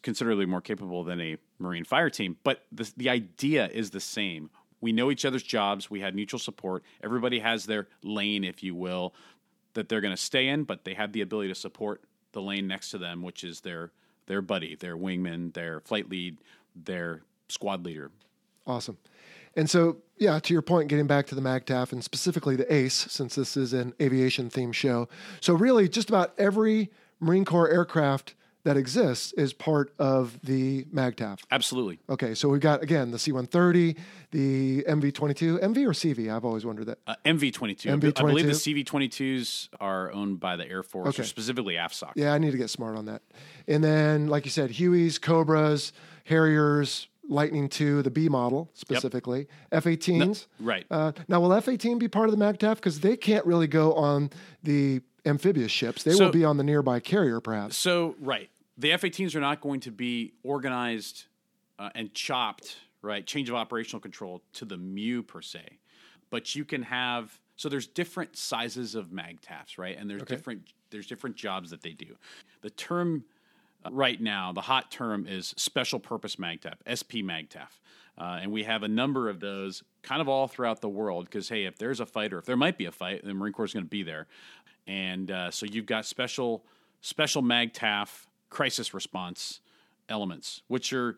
[0.00, 4.48] considerably more capable than a Marine fire team, but the, the idea is the same.
[4.80, 5.90] We know each other's jobs.
[5.90, 6.82] We have mutual support.
[7.04, 9.12] Everybody has their lane, if you will,
[9.74, 12.00] that they're going to stay in, but they have the ability to support
[12.32, 13.92] the lane next to them, which is their
[14.28, 16.38] their buddy, their wingman, their flight lead,
[16.74, 17.20] their
[17.50, 18.10] squad leader.
[18.66, 18.96] Awesome.
[19.56, 22.94] And so, yeah, to your point, getting back to the MAGTAF and specifically the ACE,
[22.94, 25.08] since this is an aviation themed show.
[25.40, 31.40] So, really, just about every Marine Corps aircraft that exists is part of the MAGTAF.
[31.50, 31.98] Absolutely.
[32.10, 33.96] Okay, so we've got, again, the C 130,
[34.32, 36.30] the MV 22, MV or CV?
[36.34, 36.98] I've always wondered that.
[37.06, 37.90] Uh, MV22.
[37.90, 38.18] I MV-22?
[38.18, 41.22] I believe the CV22s are owned by the Air Force, Okay.
[41.22, 42.12] or specifically AFSOC.
[42.16, 43.22] Yeah, I need to get smart on that.
[43.66, 45.92] And then, like you said, Hueys, Cobras,
[46.24, 50.46] Harriers, Lightning II, the B model specifically, F 18s.
[50.58, 50.84] Right.
[50.90, 52.74] Uh, now, will F 18 be part of the MAGTAF?
[52.76, 54.30] Because they can't really go on
[54.62, 56.02] the amphibious ships.
[56.02, 57.76] They So- will be on the nearby carrier, perhaps.
[57.76, 58.50] So, right.
[58.76, 61.26] The F 18s are not going to be organized
[61.78, 63.26] uh, and chopped, right?
[63.26, 65.78] Change of operational control to the MEU per se.
[66.30, 69.96] But you can have, so there's different sizes of MAGTAFs, right?
[69.96, 72.16] And there's different there's different jobs that they do.
[72.62, 73.24] The term
[73.90, 77.68] right now, the hot term is special purpose MAGTAF, SP MAGTAF.
[78.18, 81.48] Uh, and we have a number of those kind of all throughout the world because,
[81.48, 83.64] hey, if there's a fight or if there might be a fight, the Marine Corps
[83.64, 84.26] is going to be there.
[84.86, 86.64] And uh, so you've got special
[87.00, 89.60] special MAGTAF crisis response
[90.08, 91.16] elements, which are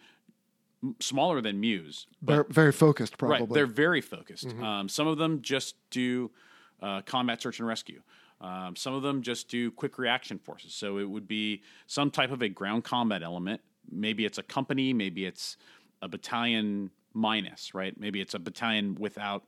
[1.01, 2.07] smaller than MEUs.
[2.21, 3.41] But Very, very focused, probably.
[3.41, 4.47] Right, they're very focused.
[4.61, 6.31] Um, some of them just do
[6.81, 8.03] uh, combat search and rescue.
[8.43, 10.75] Um, some of them just do quick reaction forces.
[10.75, 13.61] So it would be some type of a ground combat element.
[13.91, 14.93] Maybe it's a company.
[14.93, 15.57] Maybe it's
[16.03, 17.73] a battalion minus.
[17.73, 17.99] Right.
[17.99, 19.45] Maybe it's a battalion without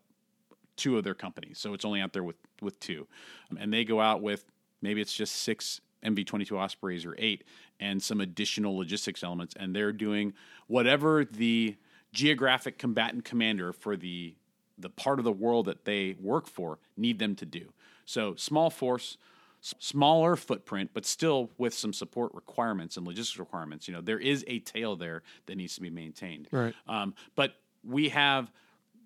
[0.77, 1.59] two of their companies.
[1.59, 3.07] So it's only out there with with two,
[3.51, 4.45] Um, and they go out with
[4.81, 7.45] maybe it's just six MV22 Ospreys or eight,
[7.81, 10.35] and some additional logistics elements, and they're doing
[10.67, 11.77] whatever the
[12.13, 14.37] geographic combatant commander for the
[14.77, 17.73] the part of the world that they work for need them to do.
[18.05, 19.17] So small force,
[19.61, 23.89] smaller footprint, but still with some support requirements and logistics requirements.
[23.89, 26.49] You know, there is a tail there that needs to be maintained.
[26.53, 26.75] Right.
[26.87, 28.51] Um, but we have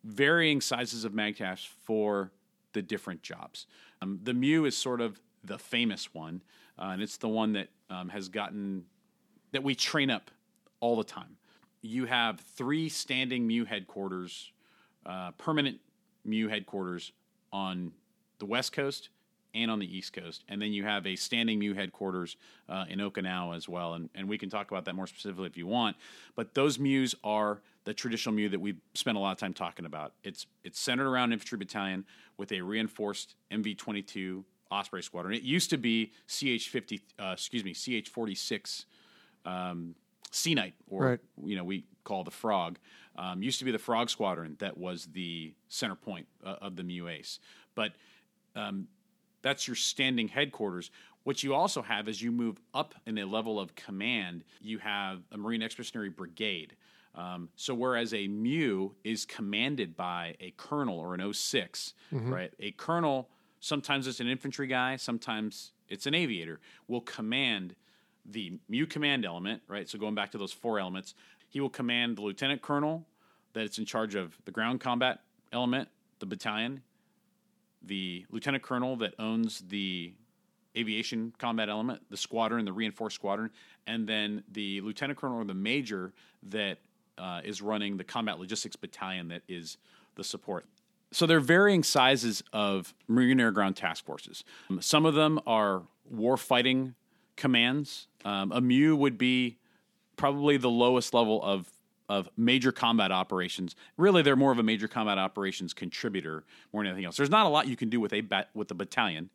[0.05, 2.33] varying sizes of MAGTAFs for
[2.73, 3.67] the different jobs.
[4.03, 6.43] Um, the MEU is sort of the famous one,
[6.79, 8.85] uh, and it's the one that um, has gotten
[9.53, 10.31] that we train up
[10.81, 11.37] all the time.
[11.81, 14.53] You have three standing MEU headquarters,
[15.07, 15.79] uh, permanent
[16.25, 17.13] MEU headquarters
[17.53, 17.93] on
[18.39, 19.09] the West Coast
[19.55, 22.37] and on the East Coast, and then you have a standing MEU headquarters
[22.69, 23.95] uh, in Okinawa as well.
[23.95, 25.97] And, and we can talk about that more specifically if you want.
[26.37, 29.87] But those MEUs are the traditional MEU that we've spent a lot of time talking
[29.87, 30.13] about.
[30.23, 32.05] It's it's centered around infantry battalion
[32.37, 35.35] with a reinforced MV22 Osprey squadron.
[35.35, 38.85] It used to be CH50, uh, excuse me, CH46
[39.47, 39.95] um,
[40.31, 41.21] Sea Knight, or Right.
[41.43, 42.79] you know we call the Frog.
[43.17, 46.83] Um, used to be the Frog Squadron that was the center point uh, of the
[46.83, 47.41] MEU Ace,
[47.75, 47.93] but
[48.59, 48.89] um,
[49.43, 50.91] that's your standing headquarters.
[51.25, 55.21] What you also have as you move up in a level of command, you have
[55.33, 56.75] a Marine Expeditionary Brigade.
[57.15, 61.95] Um, so whereas a MEU is commanded by a colonel or an 6
[62.31, 62.53] right?
[62.61, 63.29] A colonel,
[63.61, 67.75] sometimes it's an infantry guy, sometimes it's an aviator, will command
[68.25, 69.89] the MEU command element, right?
[69.89, 71.15] So going back to those four elements,
[71.49, 73.07] he will command the lieutenant colonel
[73.55, 75.21] that it's in charge of the ground combat
[75.53, 76.83] element, the battalion,
[77.83, 80.13] the lieutenant colonel that owns the
[80.77, 83.51] aviation combat element, the squadron, the reinforced squadron,
[83.87, 86.13] and then the lieutenant colonel or the major
[86.43, 86.79] that
[87.17, 89.77] uh, is running the combat logistics battalion that is
[90.15, 90.67] the support.
[91.11, 94.45] So there are varying sizes of Marine Air Ground task forces.
[94.69, 96.95] Um, some of them are war fighting
[97.37, 98.09] commands.
[98.25, 99.59] Um, a MEU would be
[100.17, 101.71] probably the lowest level of
[102.09, 103.77] of major combat operations.
[103.97, 107.17] Really, they're more of a major combat operations contributor more than anything else.
[107.17, 109.31] There's not a lot you can do with a bat, with a battalion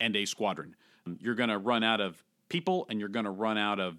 [0.00, 0.74] and a squadron.
[1.20, 3.98] You're going to run out of people, and you're going to run out of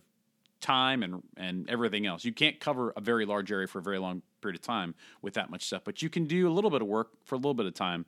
[0.60, 2.26] time and and everything else.
[2.26, 5.36] You can't cover a very large area for a very long period of time with
[5.36, 7.54] that much stuff, but you can do a little bit of work for a little
[7.54, 8.06] bit of time.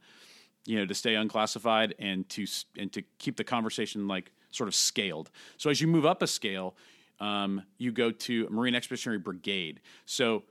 [0.66, 2.46] You know, to stay unclassified and to
[2.78, 5.32] and to keep the conversation like sort of scaled.
[5.58, 6.76] So as you move up a scale,
[7.20, 9.82] um, you go to a Marine Expeditionary Brigade.
[10.06, 10.44] So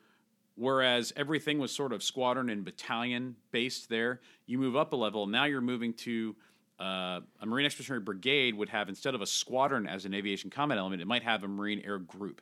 [0.57, 5.27] whereas everything was sort of squadron and battalion based there, you move up a level.
[5.27, 6.35] Now you're moving to
[6.81, 10.79] uh, a Marine Expeditionary Brigade would have instead of a squadron as an aviation combat
[10.79, 12.41] element, it might have a Marine Air Group,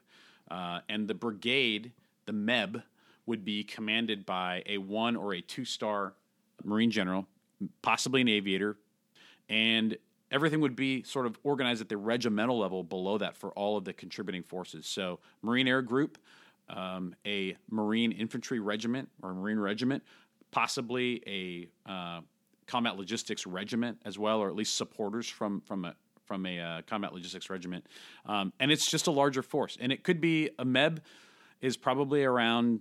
[0.51, 1.93] uh, and the brigade,
[2.27, 2.83] the MEB,
[3.25, 6.15] would be commanded by a one or a two star
[6.65, 7.27] Marine general,
[7.83, 8.77] possibly an aviator,
[9.49, 9.97] and
[10.31, 13.85] everything would be sort of organized at the regimental level below that for all of
[13.85, 14.87] the contributing forces.
[14.87, 16.19] So, Marine Air Group,
[16.69, 20.03] um, a Marine Infantry Regiment or Marine Regiment,
[20.51, 21.23] possibly
[21.87, 22.21] a uh,
[22.67, 26.83] Combat Logistics Regiment as well, or at least supporters from from a from a uh,
[26.87, 27.87] Combat Logistics Regiment,
[28.27, 29.79] um, and it's just a larger force.
[29.81, 31.01] And it could be a MEB
[31.61, 32.81] is probably around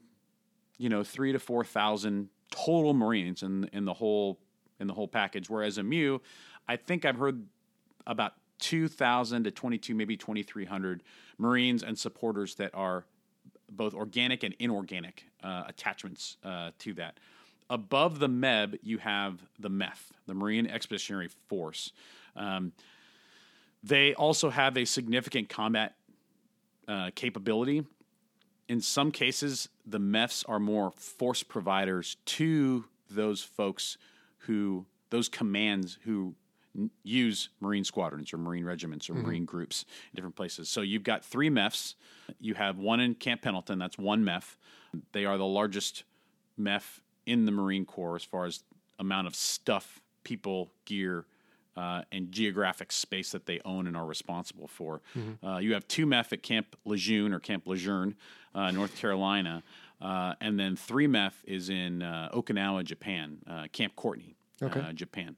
[0.78, 4.40] you know three to four thousand total Marines in in the whole
[4.80, 5.50] in the whole package.
[5.50, 6.20] Whereas a MEU,
[6.68, 7.46] I think I've heard
[8.08, 11.04] about two thousand to twenty two, maybe twenty three hundred
[11.38, 13.06] Marines and supporters that are
[13.70, 17.20] both organic and inorganic uh, attachments uh, to that.
[17.70, 21.92] Above the MEB, you have the MEF, the Marine Expeditionary Force.
[22.36, 22.74] Um,
[23.84, 25.96] they also have a significant combat
[26.88, 27.84] uh, capability.
[28.68, 33.98] In some cases, the MEFs are more force providers to those folks
[34.40, 36.36] who, those commands who
[37.04, 40.70] use Marine squadrons or Marine regiments or Marine groups in different places.
[40.70, 41.96] So you've got three MEFs.
[42.40, 44.58] You have one in Camp Pendleton, that's one MEF.
[45.12, 46.04] They are the largest
[46.60, 48.64] MEF in the Marine Corps as far as
[49.00, 51.26] amount of stuff, people, gear,
[51.78, 55.02] uh, and geographic space that they own and are responsible for.
[55.44, 58.16] Uh, you have two MEF at Camp Lejeune or Camp Lejeune,
[58.54, 59.62] uh, North Carolina,
[60.02, 65.36] uh, and then three MEF is in uh, Okinawa, Japan, uh, Camp Courtney, uh, Japan.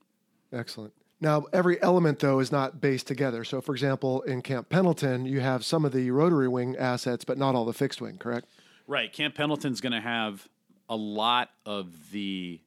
[0.54, 0.94] Excellent.
[1.20, 3.44] Now, every element, though, is not based together.
[3.44, 7.38] So, for example, in Camp Pendleton, you have some of the rotary wing assets, but
[7.38, 8.48] not all the fixed wing, correct?
[8.86, 9.12] Right.
[9.12, 10.48] Camp Pendleton's going to have
[10.90, 12.62] a lot of the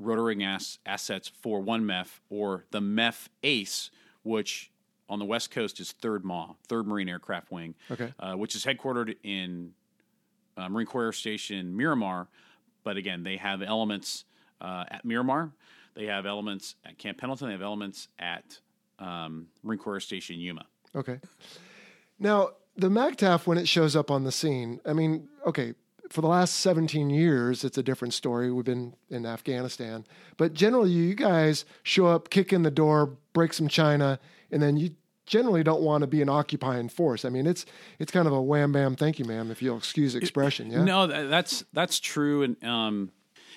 [0.00, 3.90] rotary ass- assets for one MEF or the MEF ACE,
[4.24, 4.72] which
[5.08, 8.12] on the West Coast is 3rd MAW, 3rd Marine Aircraft Wing, Okay.
[8.18, 9.72] uh, which is headquartered in
[10.56, 12.26] uh, Marine Corps Air Station Miramar.
[12.82, 14.24] But again, they have elements
[14.60, 15.52] uh, at Miramar,
[15.94, 18.58] they have elements at Camp Pendleton, they have elements at
[18.98, 20.66] um, Marine Corps Station Yuma.
[20.94, 21.20] Okay.
[22.18, 25.74] Now, the MAGTF, when it shows up on the scene, I mean, okay,
[26.10, 28.52] for the last 17 years, it's a different story.
[28.52, 30.04] We've been in Afghanistan.
[30.36, 34.18] But generally, you guys show up, kick in the door, break some china,
[34.50, 34.90] and then you
[35.26, 37.24] generally don't want to be an occupying force.
[37.24, 37.64] I mean, it's
[37.98, 40.70] it's kind of a wham bam, thank you, ma'am, if you'll excuse the expression.
[40.70, 40.84] Yeah.
[40.84, 43.10] No, that's that's true, and um,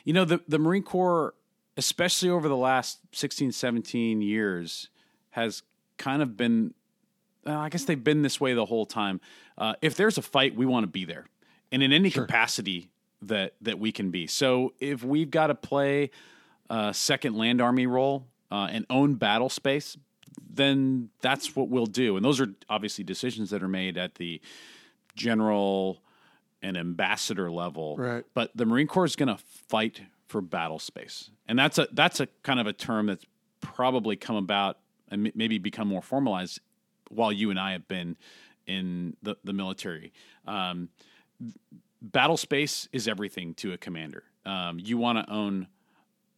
[0.03, 1.33] you know the the Marine Corps,
[1.77, 4.89] especially over the last 16, 17 years,
[5.31, 5.63] has
[5.97, 6.73] kind of been.
[7.45, 9.21] Uh, I guess they've been this way the whole time.
[9.57, 11.27] Uh, if there's a fight, we want to be there,
[11.71, 12.89] and in any capacity
[13.21, 14.27] that that we can be.
[14.27, 16.11] So if we've got to play
[16.69, 19.97] a second land army role uh, and own battle space,
[20.49, 22.17] then that's what we'll do.
[22.17, 24.41] And those are obviously decisions that are made at the
[25.15, 26.01] general
[26.61, 27.95] and ambassador level.
[27.97, 28.25] Right.
[28.33, 32.19] But the Marine Corps is going to fight for battle space, and that's a that's
[32.19, 33.25] a kind of a term that's
[33.61, 34.77] probably come about
[35.09, 36.59] and maybe become more formalized
[37.09, 38.17] while you and I have been
[38.65, 40.13] in the the military.
[40.45, 40.89] Um,
[42.01, 44.23] battle space is everything to a commander.
[44.45, 45.67] Um, you want to own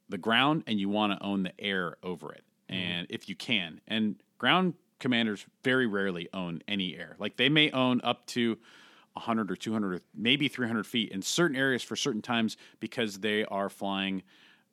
[0.07, 3.81] the ground and you want to own the air over it, and if you can,
[3.87, 7.15] and ground commanders very rarely own any air.
[7.19, 8.57] Like they may own up to
[9.20, 13.45] 100 or 200 or maybe 300 feet in certain areas for certain times because they
[13.45, 14.24] are flying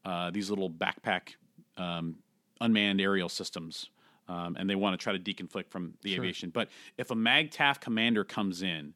[0.05, 1.35] uh, these little backpack
[1.77, 2.17] um,
[2.61, 3.91] unmanned aerial systems.
[4.29, 6.51] Um, and they want to try to deconflict from the aviation.
[6.51, 6.69] But
[6.99, 8.93] if a MAGTF commander comes in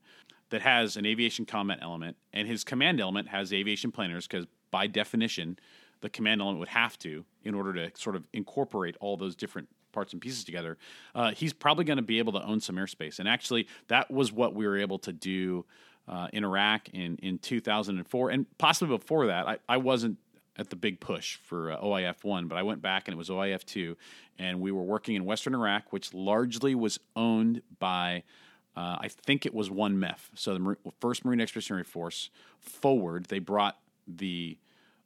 [0.48, 4.88] that has an aviation combat element and his command element has aviation planners, because by
[4.88, 5.57] definition,
[6.01, 9.68] the command element would have to in order to sort of incorporate all those different
[9.93, 10.78] parts and pieces together.
[11.14, 14.32] Uh, he's probably going to be able to own some airspace, and actually, that was
[14.32, 15.64] what we were able to do
[16.09, 19.47] uh, in Iraq in in 2004, and possibly before that.
[19.47, 20.18] I, I wasn't
[20.57, 23.30] at the big push for uh, OIF one, but I went back and it was
[23.30, 23.97] OIF two,
[24.38, 28.22] and we were working in Western Iraq, which largely was owned by.
[28.76, 32.30] Uh, I think it was one MEF, so the First Marine Expeditionary Force
[32.61, 33.26] forward.
[33.26, 34.59] They brought the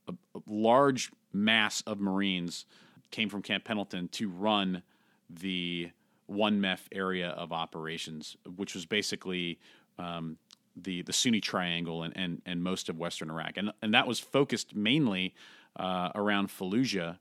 [0.07, 2.67] a, a large mass of Marines
[3.15, 4.83] came from Camp Pendleton to run
[5.31, 5.91] the
[6.27, 9.61] one MEF area of operations, which was basically
[10.01, 10.37] um,
[10.77, 14.19] the the Sunni Triangle and, and and most of Western Iraq, and and that was
[14.19, 15.33] focused mainly
[15.77, 17.19] uh, around Fallujah,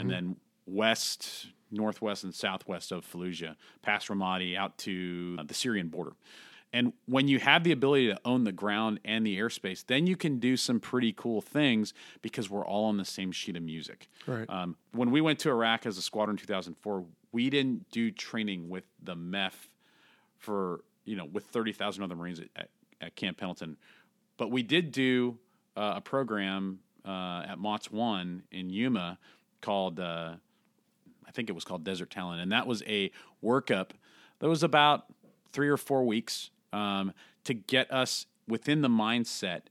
[0.00, 0.36] and then
[0.66, 6.14] west, northwest, and southwest of Fallujah, past Ramadi out to uh, the Syrian border.
[6.72, 10.16] And when you have the ability to own the ground and the airspace, then you
[10.16, 14.08] can do some pretty cool things because we're all on the same sheet of music.
[14.26, 14.48] Right.
[14.50, 18.68] Um, when we went to Iraq as a squadron in 2004, we didn't do training
[18.68, 19.52] with the MEF
[20.38, 22.68] for, you know, with 30,000 other Marines at,
[23.00, 23.76] at, Camp Pendleton.
[24.36, 25.38] But we did do
[25.76, 29.18] uh, a program uh, at MAWTS 1 in Yuma
[29.60, 30.34] called, uh,
[31.26, 32.40] I think it was called Desert Talon.
[32.40, 33.10] And that was a
[33.42, 33.90] workup
[34.40, 35.06] that was about
[35.52, 37.12] three or four weeks um,
[37.44, 39.62] to get us within the mindset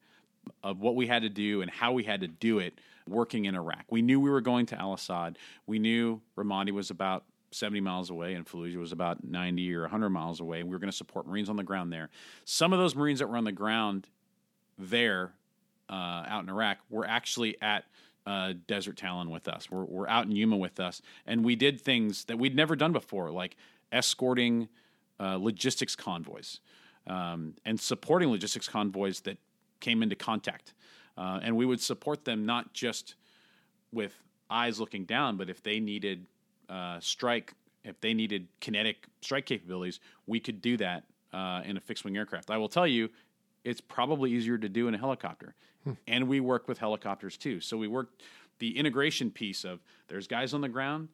[0.64, 3.56] of what we had to do and how we had to do it working in
[3.56, 3.86] Iraq.
[3.90, 5.38] We knew we were going to Al Asad.
[5.68, 10.10] We knew Ramadi was about 70 miles away and Fallujah was about 90 or 100
[10.10, 10.64] miles away.
[10.64, 12.10] We were going to support Marines on the ground there.
[12.44, 14.08] Some of those Marines that were on the ground
[14.78, 15.34] there
[15.90, 17.86] uh, out in Iraq were actually at
[18.26, 19.70] uh, Desert Talon with us.
[19.70, 21.04] We're, we're out in Yuma with us.
[21.28, 23.56] And we did things that we'd never done before, like
[23.92, 24.68] escorting
[25.20, 26.60] uh, logistics convoys
[27.08, 29.38] um, and supporting logistics convoys that
[29.80, 30.74] came into contact.
[31.18, 33.16] Uh, and we would support them not just
[33.92, 34.14] with
[34.50, 36.26] eyes looking down, but if they needed
[36.70, 37.54] uh, strike,
[37.84, 41.04] if they needed kinetic strike capabilities, we could do that
[41.34, 42.50] uh, in a fixed wing aircraft.
[42.50, 43.10] I will tell you,
[43.64, 45.56] it's probably easier to do in a helicopter.
[46.08, 47.60] And we work with helicopters too.
[47.62, 48.10] So we work
[48.60, 51.10] the integration piece of there's guys on the ground,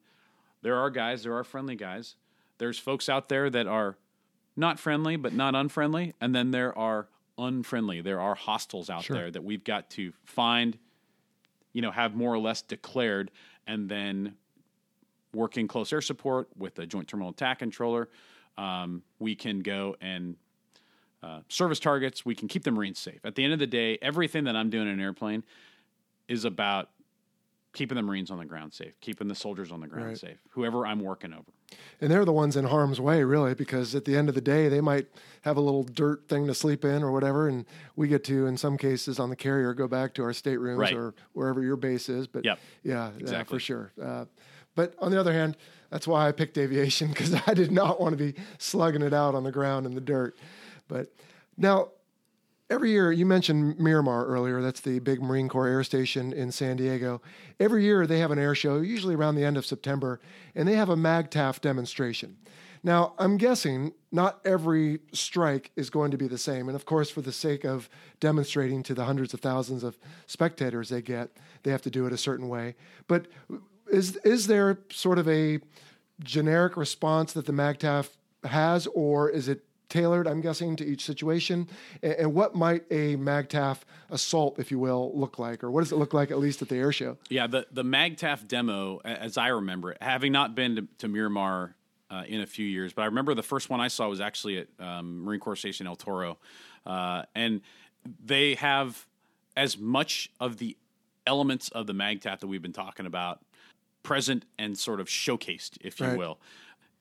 [0.62, 2.14] there are guys, there are friendly guys.
[2.58, 3.98] There's folks out there that are
[4.56, 6.14] not friendly, but not unfriendly.
[6.20, 8.00] And then there are unfriendly.
[8.00, 10.78] There are hostiles out there that we've got to find,
[11.72, 13.30] you know, have more or less declared,
[13.66, 14.34] and then
[15.34, 18.08] working close air support with a Joint Terminal Attack Controller,
[18.58, 20.36] um, we can go and
[21.22, 22.24] uh, service targets.
[22.24, 23.20] We can keep the Marines safe.
[23.24, 25.44] At the end of the day, everything that I'm doing in an airplane
[26.28, 26.90] is about
[27.72, 30.18] keeping the Marines on the ground safe, keeping the soldiers on the ground Right.
[30.18, 31.44] safe, whoever I'm working over.
[32.02, 34.68] And they're the ones in harm's way, really, because at the end of the day,
[34.68, 35.06] they might
[35.42, 37.48] have a little dirt thing to sleep in or whatever.
[37.48, 37.64] And
[37.96, 40.92] we get to, in some cases on the carrier, go back to our staterooms Right.
[40.94, 42.26] or wherever your base is.
[42.26, 42.58] But Yep.
[42.82, 43.56] yeah, yeah, Exactly.
[43.56, 43.92] for sure.
[44.00, 44.26] Uh,
[44.74, 45.56] but on the other hand,
[45.88, 49.34] that's why I picked aviation because I did not want to be slugging it out
[49.34, 50.36] on the ground in the dirt.
[50.88, 51.10] But
[51.56, 51.88] now,
[52.72, 54.62] every year you mentioned Miramar earlier.
[54.62, 57.20] That's the big Marine Corps air station in San Diego.
[57.60, 60.20] Every year they have an air show, usually around the end of September,
[60.54, 62.38] and they have a MAGTF demonstration.
[62.82, 66.68] Now, I'm guessing not every strike is going to be the same.
[66.68, 70.88] And of course, for the sake of demonstrating to the hundreds of thousands of spectators
[70.88, 71.30] they get,
[71.64, 72.74] they have to do it a certain way.
[73.06, 73.26] But
[73.92, 75.60] is, is there sort of a
[76.24, 78.08] generic response that the MAGTF
[78.44, 79.62] has, or is it
[79.92, 81.68] tailored, I'm guessing, to each situation?
[82.02, 83.78] And, and what might a MAGTF
[84.10, 85.62] assault, if you will, look like?
[85.62, 87.18] Or what does it look like, at least at the air show?
[87.28, 91.74] Yeah, the the MAGTF demo, as I remember it, having not been to, to Miramar
[92.10, 94.58] uh, in a few years, but I remember the first one I saw was actually
[94.58, 96.38] at um, Marine Corps Station El Toro,
[96.86, 97.60] uh, and
[98.24, 99.06] they have
[99.56, 100.76] as much of the
[101.26, 103.40] elements of the MAGTF that we've been talking about
[104.02, 106.18] present and sort of showcased, if you Right.
[106.18, 106.40] will.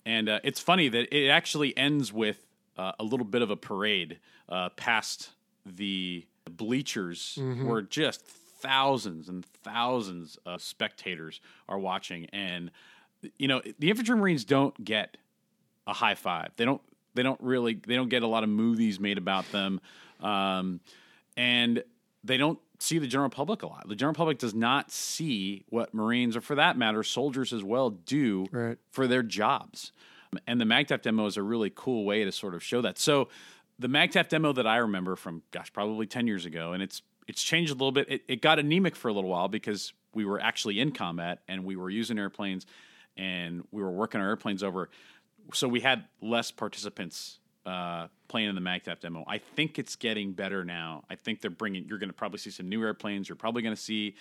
[0.06, 2.46] And uh, it's funny that it actually ends with
[2.78, 4.20] uh, a little bit of a parade
[4.50, 5.32] uh, past
[5.66, 12.26] the bleachers, where just thousands and thousands of spectators are watching.
[12.28, 12.72] And
[13.38, 15.18] you know, the infantry marines don't get
[15.88, 16.50] a high five.
[16.58, 16.82] They don't.
[17.14, 17.74] They don't really.
[17.76, 19.82] They don't get a lot of movies made about them,
[20.22, 20.80] um,
[21.36, 21.84] and
[22.24, 23.88] they don't see the general public a lot.
[23.88, 27.90] The general public does not see what Marines, or for that matter, soldiers as well,
[27.92, 28.78] do Right.
[28.92, 29.92] for their jobs.
[30.48, 32.98] And the MAGTF demo is a really cool way to sort of show that.
[32.98, 33.28] So
[33.80, 37.44] the MAGTF demo that I remember from gosh, probably ten years ago, and it's it's
[37.44, 38.10] changed a little bit.
[38.10, 41.64] It, it got anemic for a little while because we were actually in combat and
[41.66, 42.66] we were using airplanes
[43.18, 44.90] and we were working our airplanes over,
[45.54, 49.24] so we had less participants uh, playing in the MAGTF demo.
[49.28, 51.04] I think it's getting better now.
[51.10, 51.86] I think they're bringing.
[51.88, 53.30] You're going to probably see some new airplanes.
[53.30, 54.16] You're probably going to see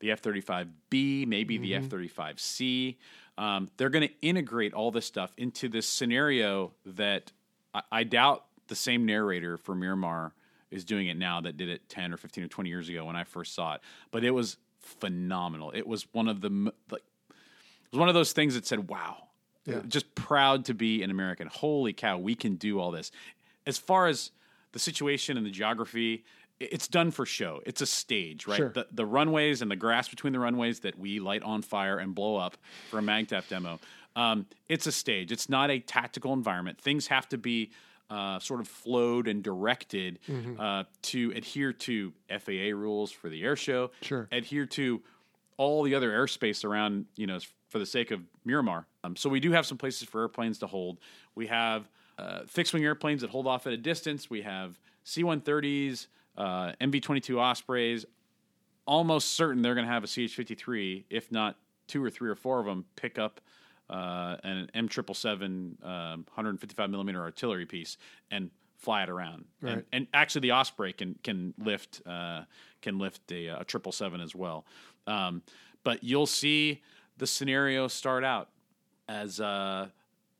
[0.00, 2.96] the F 35B, maybe the F 35C.
[3.38, 7.32] Um, they're going to integrate all this stuff into this scenario that
[7.74, 10.32] I, I doubt the same narrator for Miramar
[10.70, 13.14] is doing it now that did it 10 or 15 or 20 years ago when
[13.16, 13.80] I first saw it.
[14.10, 15.70] But it was phenomenal.
[15.72, 19.28] It was one of the, like, it was one of those things that said, wow,
[19.66, 19.80] Yeah.
[19.86, 21.48] just proud to be an American.
[21.48, 23.12] Holy cow, we can do all this.
[23.66, 24.30] As far as
[24.72, 26.24] the situation and the geography,
[26.60, 27.60] it's done for show.
[27.66, 28.56] It's a stage, right?
[28.56, 28.68] Sure.
[28.70, 32.14] The, the runways and the grass between the runways that we light on fire and
[32.14, 32.56] blow up
[32.90, 33.78] for a MAGTF demo.
[34.14, 35.30] Um, it's a stage.
[35.32, 36.80] It's not a tactical environment.
[36.80, 37.70] Things have to be
[38.08, 40.58] uh, sort of flowed and directed Mm-hmm.
[40.60, 43.90] uh, to adhere to FAA rules for the air show.
[44.00, 44.28] Sure.
[44.32, 45.02] Adhere to
[45.58, 47.38] all the other airspace around, you know,
[47.68, 48.86] for the sake of Miramar.
[49.04, 50.98] Um, so we do have some places for airplanes to hold.
[51.34, 51.88] We have
[52.18, 54.30] uh, fixed wing airplanes that hold off at a distance.
[54.30, 56.06] We have C 130s,
[56.36, 58.04] uh, MV 22 Ospreys.
[58.86, 61.56] Almost certain they're going to have a CH 53, if not
[61.88, 63.40] two or three or four of them, pick up
[63.90, 67.96] uh, an M triple seven um, 155 millimeter artillery piece
[68.30, 69.44] and fly it around.
[69.62, 69.84] And, Right.
[69.92, 72.42] and actually, the Osprey can can lift uh,
[72.82, 74.66] can lift a a triple seven as well.
[75.06, 75.42] Um,
[75.82, 76.82] but you'll see
[77.16, 78.50] the scenario start out
[79.08, 79.88] as uh,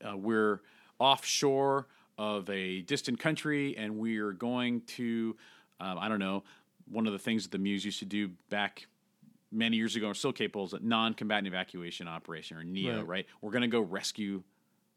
[0.05, 0.61] uh, we're
[0.99, 1.87] offshore
[2.17, 5.35] of a distant country and we're going to
[5.79, 6.43] um, I don't know
[6.89, 8.87] one of the things that the MEUs used to do back
[9.51, 13.07] many years ago are still capable is a non-combatant evacuation operation or NEO, Right.
[13.07, 13.25] right?
[13.41, 14.43] We're going to go rescue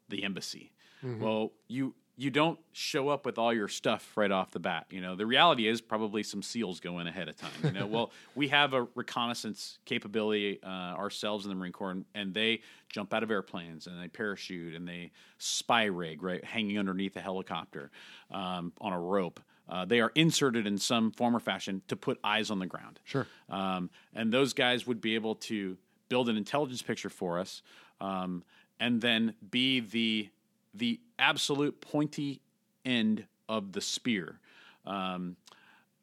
[0.09, 0.72] the embassy.
[1.03, 4.85] Well, you you don't show up with all your stuff right off the bat.
[4.91, 7.51] You know, the reality is probably some SEALs go in ahead of time.
[7.64, 12.05] You know, well, we have a reconnaissance capability uh, ourselves in the Marine Corps, and,
[12.14, 12.61] and they
[12.91, 17.20] jump out of airplanes and they parachute and they SPIE rig right, hanging underneath a
[17.22, 17.91] helicopter
[18.31, 19.41] um, on a rope.
[19.70, 22.98] Uh, they are inserted in some form or fashion to put eyes on the ground.
[23.04, 23.26] Sure.
[23.48, 25.76] Um, and those guys would be able to
[26.08, 27.62] build an intelligence picture for us,
[28.00, 28.42] um,
[28.80, 30.28] and then be the
[30.74, 32.40] the absolute pointy
[32.84, 34.38] end of the spear
[34.86, 35.36] um,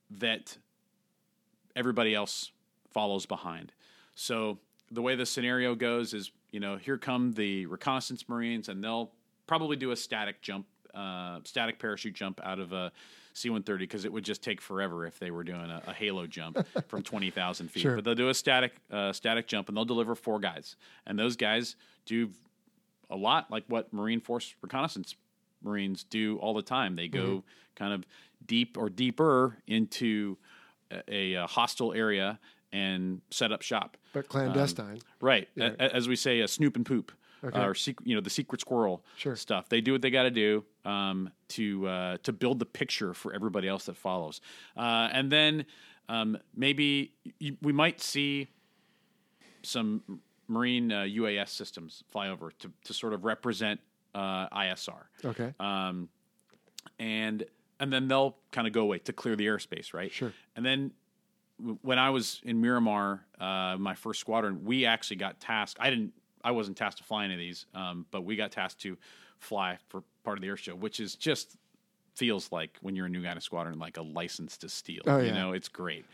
[0.09, 0.57] that
[1.75, 2.51] everybody else
[2.91, 3.71] follows behind.
[4.15, 4.59] So
[4.91, 9.11] the way the scenario goes is, you know, here come the reconnaissance marines, and they'll
[9.45, 12.91] probably do a static jump, uh, static parachute jump out of a
[13.37, 16.57] C-130 because it would just take forever if they were doing a, a halo jump
[16.87, 17.81] from 20,000 feet.
[17.81, 17.95] Sure.
[17.95, 20.75] But they'll do a static, uh, static jump, and they'll deliver four guys,
[21.05, 21.75] and those guys
[22.05, 22.29] do
[23.09, 25.15] a lot like what Marine Force reconnaissance
[25.63, 26.95] Marines do all the time.
[26.95, 27.39] They go Mm-hmm.
[27.75, 28.05] kind of
[28.45, 30.37] deep or deeper into
[31.07, 32.39] a, a hostile area
[32.71, 33.97] and set up shop.
[34.13, 34.99] But clandestine.
[35.21, 35.71] Right, Yeah.
[35.79, 37.11] A- as we say, a snoop and poop,
[37.43, 37.59] Okay.
[37.59, 39.35] uh, or sec- you know the secret squirrel Sure.
[39.35, 39.69] stuff.
[39.69, 43.33] They do what they got to do um, to uh, to build the picture for
[43.33, 44.41] everybody else that follows,
[44.75, 45.65] uh, and then
[46.09, 48.47] um, maybe y- we might see
[49.63, 50.01] some
[50.47, 53.79] marine uh, UAS systems fly over to to sort of represent
[54.15, 55.53] uh, ISR okay.
[55.59, 56.07] um,
[56.99, 57.43] and
[57.79, 60.11] and then they'll kind of go away to clear the airspace, right?
[60.11, 60.33] Sure.
[60.55, 60.91] And then
[61.81, 65.77] when I was in Miramar, uh, my first squadron, we actually got tasked.
[65.79, 66.13] I didn't.
[66.47, 68.97] I wasn't tasked to fly any of these, um, but we got tasked to
[69.39, 71.57] fly for part of the air show, which is just
[72.15, 75.01] feels like when you're a new guy in a squadron, like a license to steal.
[75.05, 75.25] Oh, yeah.
[75.25, 76.05] You know, it's great.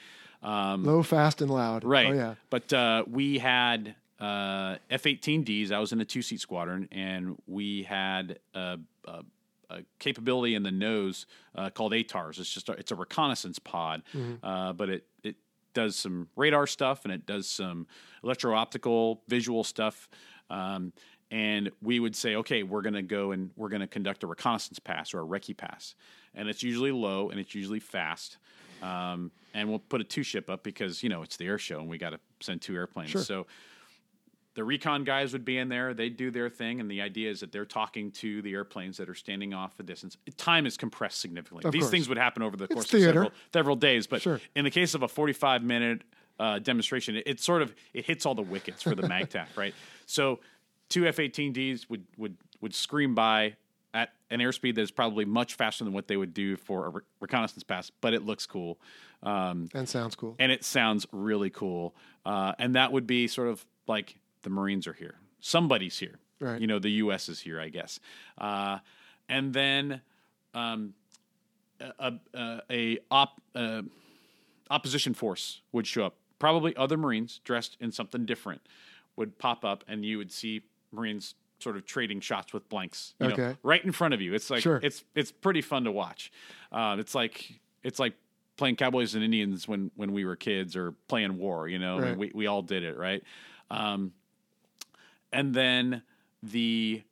[0.42, 1.84] Um, Low, fast, and loud.
[1.84, 2.08] Right.
[2.08, 2.36] Oh, yeah.
[2.50, 5.72] But uh, we had uh, F 18Ds.
[5.72, 9.24] I was in a two seat squadron, and we had a, a,
[9.70, 12.40] a capability in the nose uh, called ATARS.
[12.40, 14.02] It's just a, it's a reconnaissance pod,
[14.42, 15.36] uh, but it, it
[15.74, 17.88] does some radar stuff and it does some
[18.24, 20.10] electro optical visual stuff.
[20.50, 20.94] Um,
[21.32, 24.28] and we would say, okay, we're going to go and we're going to conduct a
[24.28, 25.96] reconnaissance pass or a recce pass.
[26.36, 28.38] And it's usually low and it's usually fast.
[28.84, 31.80] Um, and we'll put a two ship up because, you know, it's the air show
[31.80, 33.10] and we got to send two airplanes.
[33.10, 33.22] Sure.
[33.22, 33.48] So
[34.56, 35.94] the recon guys would be in there.
[35.94, 36.80] They'd do their thing.
[36.80, 39.84] And the idea is that they're talking to the airplanes that are standing off a
[39.84, 40.16] distance.
[40.38, 41.66] Time is compressed significantly.
[41.66, 41.92] Of These course.
[41.92, 44.06] things would happen over the course of several, several days.
[44.08, 44.40] But Sure.
[44.56, 46.04] in the case of a 45 minute
[46.40, 49.74] uh, demonstration, it, it sort of it hits all the wickets for the MAGTF, right?
[50.06, 50.40] So
[50.90, 53.56] two F-18Ds would would would scream by
[53.96, 56.90] at an airspeed that is probably much faster than what they would do for a
[56.90, 58.80] re- reconnaissance pass, but it looks cool.
[59.22, 60.36] Um, And sounds cool.
[60.40, 61.96] and it sounds really cool.
[62.26, 66.20] Uh, and that would be sort of like the Marines are here, somebody's here.
[66.40, 66.60] Right.
[66.60, 67.30] You know, the U.S.
[67.30, 68.00] is here, I guess.
[68.38, 68.80] Uh,
[69.30, 70.02] and then
[70.54, 70.94] um,
[72.00, 73.82] a a, a op, uh,
[74.70, 76.16] opposition force would show up.
[76.40, 78.62] Probably other Marines dressed in something different
[79.16, 83.30] would pop up, and you would see Marines sort of trading shots with blanks, you
[83.30, 84.34] know, right in front of you.
[84.34, 84.80] It's like Sure.
[84.84, 86.32] it's it's pretty fun to watch.
[86.72, 88.14] Uh, it's like it's like
[88.58, 91.70] playing Cowboys and Indians when when we were kids, or playing war.
[91.70, 92.18] You know, Right.
[92.18, 93.24] we we all did it, right?
[93.72, 94.12] Um,
[95.34, 96.04] and then
[96.42, 97.04] the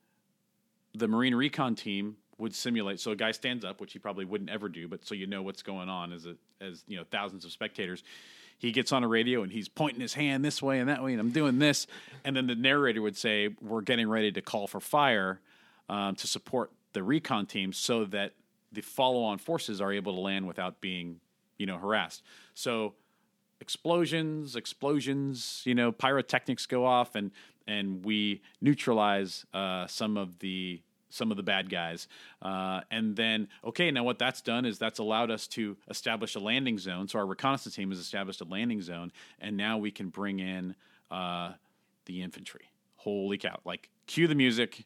[0.93, 2.99] the Marine Recon team would simulate.
[2.99, 5.41] So a guy stands up, which he probably wouldn't ever do, but so you know
[5.41, 8.03] what's going on as a, as you know thousands of spectators.
[8.57, 11.13] He gets on a radio and he's pointing his hand this way and that way,
[11.13, 11.87] and I'm doing this.
[12.23, 15.39] And then the narrator would say, "We're getting ready to call for fire
[15.89, 18.33] um, to support the recon team, so that
[18.71, 21.19] the follow-on forces are able to land without being,
[21.57, 22.93] you know, harassed." So
[23.61, 27.31] explosions, explosions, you know, pyrotechnics go off and
[27.67, 32.07] and we neutralize uh, some of the some of the bad guys.
[32.41, 36.39] Uh, and then okay, now what that's done is that's allowed us to establish a
[36.39, 37.07] landing zone.
[37.07, 40.75] So our reconnaissance team has established a landing zone, and now we can bring in
[41.11, 41.53] uh,
[42.05, 42.65] the infantry.
[42.95, 43.59] Holy cow!
[43.63, 44.85] Like cue the music.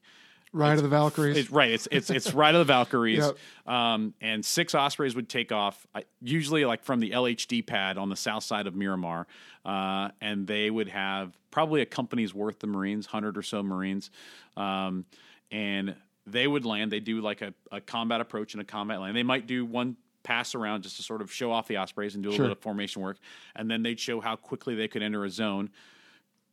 [0.55, 1.37] Ride of the Valkyries.
[1.37, 1.71] It's, right.
[1.71, 3.19] It's it's it's right of the Valkyries.
[3.65, 3.73] Yep.
[3.73, 5.85] Um, and six Ospreys would take off,
[6.21, 9.27] usually like from the LHD pad on the south side of Miramar,
[9.65, 14.11] uh, and they would have probably a company's worth of Marines, hundred or so Marines,
[14.55, 15.05] um,
[15.51, 15.95] and
[16.25, 16.91] they would land.
[16.91, 19.15] They do like a, a combat approach and a combat land.
[19.15, 22.23] They might do one pass around just to sort of show off the Ospreys and
[22.23, 22.43] do a Sure.
[22.45, 23.17] little bit of formation work,
[23.55, 25.69] and then they'd show how quickly they could enter a zone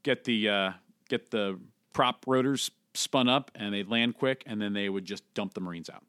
[0.03, 0.73] get the uh,
[1.09, 1.59] get the
[1.93, 5.61] prop rotors spun up and they'd land quick and then they would just dump the
[5.61, 6.05] marines out.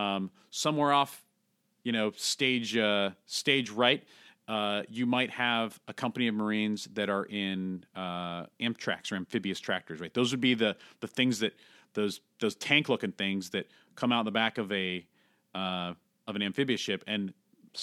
[0.00, 1.24] Um, somewhere off
[1.82, 4.04] you know stage uh, stage right
[4.48, 9.60] uh, you might have a company of marines that are in uh, amtracs or amphibious
[9.60, 10.12] tractors right?
[10.14, 11.54] Those would be the the things that
[11.94, 15.04] those those tank looking things that come out the back of a
[15.54, 15.94] uh,
[16.28, 17.32] of an amphibious ship and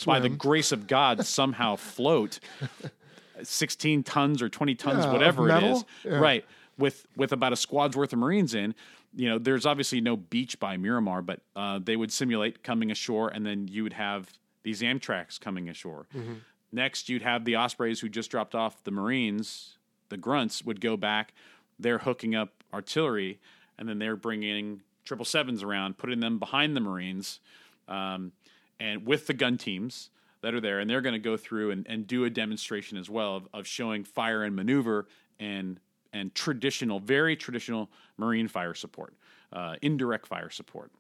[0.06, 2.40] by the grace of god somehow float
[3.44, 6.18] 16 tons or 20 tons, Yeah, whatever it is, Yeah.
[6.18, 6.46] right?
[6.78, 8.76] With with about a squad's worth of Marines in,
[9.16, 13.30] you know, there's obviously no beach by Miramar, but uh, they would simulate coming ashore,
[13.30, 14.32] and then you would have
[14.64, 16.08] these Amtracs coming ashore.
[16.16, 16.36] Mm-hmm.
[16.72, 19.78] Next, you'd have the Ospreys who just dropped off the Marines.
[20.10, 21.34] The Grunts would go back.
[21.80, 23.40] They're hooking up artillery,
[23.78, 27.40] and then they're bringing triple sevens around, putting them behind the Marines,
[27.88, 28.34] um,
[28.80, 30.10] and with the gun teams
[30.42, 33.10] that are there, and they're going to go through and, and do a demonstration as
[33.10, 35.08] well of, of showing fire and maneuver
[35.40, 35.80] and
[36.14, 39.14] and traditional, very traditional Marine fire support,
[39.54, 40.92] uh, indirect fire support.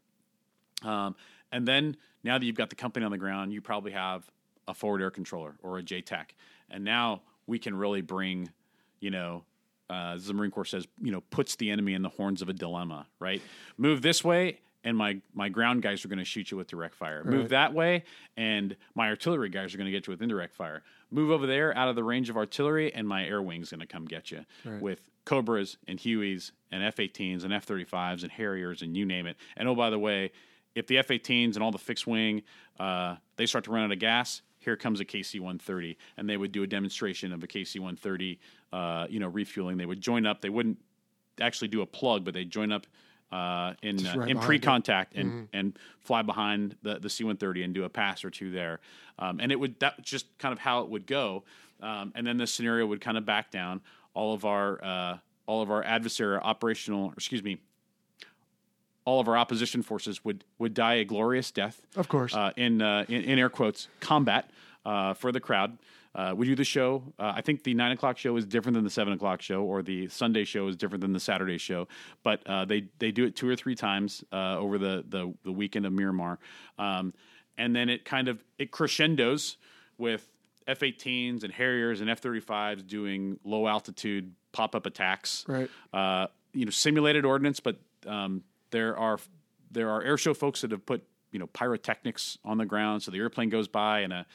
[0.84, 1.16] Um,
[1.52, 4.30] and then now that you've got the company on the ground, you probably have
[4.68, 6.26] a forward air controller or a JTAC.
[6.70, 8.50] And now we can really bring,
[9.00, 9.44] you know,
[9.90, 12.50] uh, as the Marine Corps says, you know, puts the enemy in the horns of
[12.50, 13.42] a dilemma, right?
[13.78, 16.96] Move this way, and my, my ground guys are going to shoot you with direct
[16.96, 17.22] fire.
[17.26, 18.06] Move that way,
[18.38, 20.82] and my artillery guys are going to get you with indirect fire.
[21.12, 23.86] Move over there out of the range of artillery, and my air wing's going to
[23.86, 24.46] come get you
[24.80, 29.26] with Cobras and Hueys and F 18s and F 35s and Harriers and you name
[29.26, 29.36] it.
[29.58, 30.32] And oh, by the way,
[30.74, 32.44] if the F 18s and all the fixed wing
[32.80, 36.38] uh, they start to run out of gas, here comes a KC 130, and they
[36.38, 38.40] would do a demonstration of a KC 130,
[38.72, 39.78] uh, you know, refueling.
[39.78, 40.42] They would join up.
[40.42, 40.78] They wouldn't
[41.42, 42.88] actually do a plug, but they'd join up
[43.32, 44.42] uh, in uh, right in it.
[44.42, 48.52] pre-contact and and fly behind the the C 130 and do a pass or two
[48.52, 48.80] there.
[49.20, 51.44] Um, and it would that just kind of how it would go.
[51.82, 53.82] Um, and then the scenario would kind of back down.
[54.14, 57.60] All of our uh, all of our adversary operational, excuse me,
[59.06, 61.82] all of our opposition forces would would die a glorious death.
[61.96, 62.34] Of course.
[62.36, 64.50] uh, in, uh, in in air quotes combat
[64.86, 65.78] uh, for the crowd.
[66.18, 67.04] Uh, we do the show.
[67.20, 69.84] Uh, I think the nine o'clock show is different than the seven o'clock show, or
[69.84, 71.88] the Sunday show is different than the Saturday show.
[72.24, 75.52] But uh, they they do it two or three times uh, over the, the the
[75.52, 76.40] weekend of Miramar,
[76.80, 77.14] um,
[77.58, 79.58] and then it kind of it crescendos
[80.00, 80.28] with
[80.68, 85.70] F-18s and Harriers and F-35s doing low altitude pop up attacks Right.
[85.94, 89.20] uh, you know simulated ordnance, but um, there are
[89.72, 93.20] there are airshow folks that have put you know pyrotechnics on the ground, so the
[93.20, 94.26] airplane goes by and a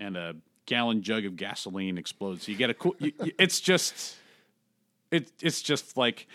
[0.00, 0.34] and a
[0.66, 2.46] gallon jug of gasoline explodes.
[2.48, 2.94] You get a cool.
[2.98, 4.16] You, it's just
[5.10, 6.26] it it's just like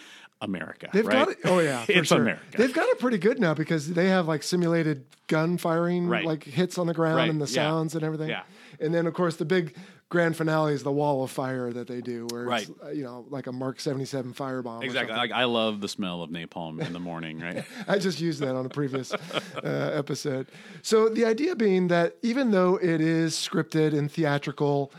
[0.41, 0.89] America.
[0.91, 1.25] They've right?
[1.25, 1.38] got it.
[1.45, 2.21] Oh yeah, for it's sure.
[2.21, 2.57] America.
[2.57, 6.25] They've got it pretty good now because they have like simulated gun firing, Right.
[6.25, 7.53] like hits on the ground Right, and the yeah.
[7.53, 8.29] sounds and everything.
[8.29, 8.43] Yeah.
[8.79, 9.75] And then of course the big
[10.12, 12.70] grand finale is the wall of fire that they do, where it's Right.
[12.84, 14.84] uh, you know like a Mark seventy seven firebomb.
[14.84, 15.16] Exactly.
[15.16, 17.39] Like I love the smell of napalm in the morning.
[17.39, 17.64] Right.
[17.88, 19.14] I just used that on a previous
[19.55, 20.47] uh, episode.
[20.84, 24.91] So the idea being that even though it is scripted and theatrical,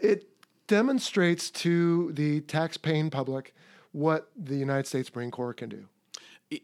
[0.00, 0.28] it
[0.68, 3.54] demonstrates to the tax-paying public
[3.92, 5.84] what the United States Marine Corps can do.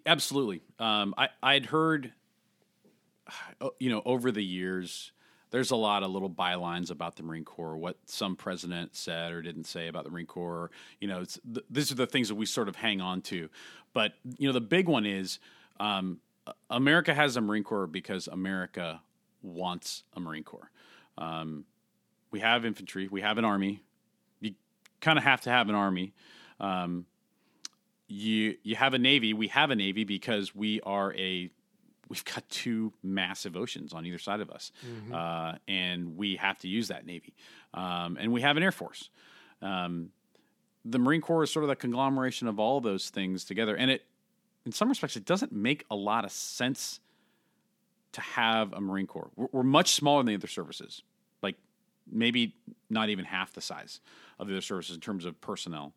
[0.06, 0.62] Absolutely.
[0.78, 2.12] Um, I I'd heard
[3.80, 5.10] you know, over the years,
[5.50, 9.42] there's a lot of little bylines about the Marine Corps, what some president said or
[9.42, 10.70] didn't say about the Marine Corps.
[11.00, 13.48] You know, th- these are the things that we sort of hang on to.
[13.92, 15.38] But you know, the big one is
[15.80, 16.20] um,
[16.68, 19.00] America has a Marine Corps because America
[19.42, 20.70] wants a Marine Corps.
[21.18, 21.64] Um,
[22.30, 23.82] we have infantry, we have an army.
[24.40, 24.54] You
[25.00, 26.12] kind of have to have an army.
[26.60, 27.06] Um,
[28.06, 29.32] you you have a navy.
[29.32, 31.50] We have a navy because we are a
[32.10, 35.14] we've got two massive oceans on either side of us, mm-hmm.
[35.14, 37.32] uh, and we have to use that navy.
[37.72, 39.08] Um, and we have an air force.
[39.62, 40.10] Um,
[40.84, 44.04] the Marine Corps is sort of the conglomeration of all those things together, and it,
[44.66, 47.00] in some respects, it doesn't make a lot of sense
[48.12, 49.30] to have a Marine Corps.
[49.36, 51.02] We're, we're much smaller than the other services,
[51.42, 51.56] like
[52.10, 52.56] maybe
[52.90, 54.00] not even half the size
[54.38, 55.94] of the other services in terms of personnel.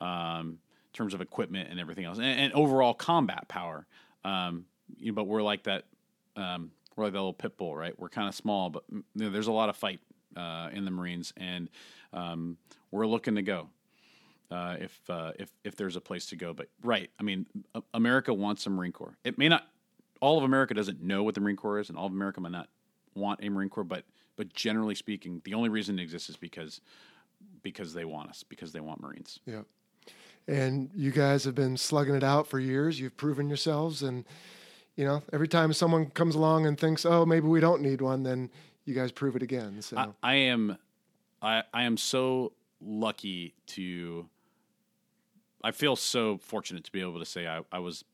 [0.00, 0.58] Um,
[0.96, 3.86] in terms of equipment and everything else, and, and overall combat power.
[4.24, 4.66] Um,
[4.98, 5.84] you know, but we're like that.
[6.36, 7.98] Um, we're like that little pit bull, right?
[7.98, 10.00] We're kind of small, but you know, there's a lot of fight
[10.36, 11.68] uh, in the Marines, and
[12.12, 12.56] um,
[12.90, 13.68] we're looking to go
[14.50, 16.52] uh, if uh, if if there's a place to go.
[16.52, 17.46] But right, I mean,
[17.94, 19.16] America wants a Marine Corps.
[19.24, 19.66] It may not.
[20.20, 22.52] All of America doesn't know what the Marine Corps is, and all of America might
[22.52, 22.68] not
[23.14, 23.84] want a Marine Corps.
[23.84, 24.04] But
[24.36, 26.80] but generally speaking, the only reason it exists is because
[27.62, 29.40] because they want us, because they want Marines.
[29.46, 29.62] Yeah.
[30.48, 33.00] And you guys have been slugging it out for years.
[33.00, 34.24] You've proven yourselves, and
[34.96, 38.22] you know, every time someone comes along and thinks, "Oh, maybe we don't need one,"
[38.22, 38.50] then
[38.84, 39.82] you guys prove it again.
[39.82, 40.78] So I, I am,
[41.42, 44.28] I, I am so lucky to.
[45.62, 48.04] I feel so fortunate to be able to say I, I was,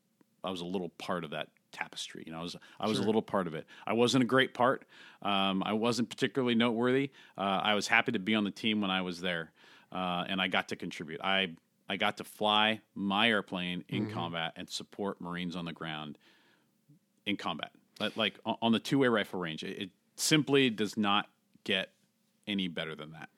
[0.43, 2.23] I was a little part of that tapestry.
[2.25, 3.03] You know, I was I was sure.
[3.03, 3.65] a little part of it.
[3.87, 4.85] I wasn't a great part.
[5.21, 7.11] Um, I wasn't particularly noteworthy.
[7.37, 9.51] Uh, I was happy to be on the team when I was there,
[9.91, 11.21] uh, and I got to contribute.
[11.21, 11.51] I
[11.87, 14.13] I got to fly my airplane in mm-hmm.
[14.13, 16.17] combat and support Marines on the ground
[17.25, 17.71] in combat,
[18.15, 19.63] like on the two way rifle range.
[19.63, 21.27] It, simply does not
[21.63, 21.89] get
[22.47, 23.29] any better than that.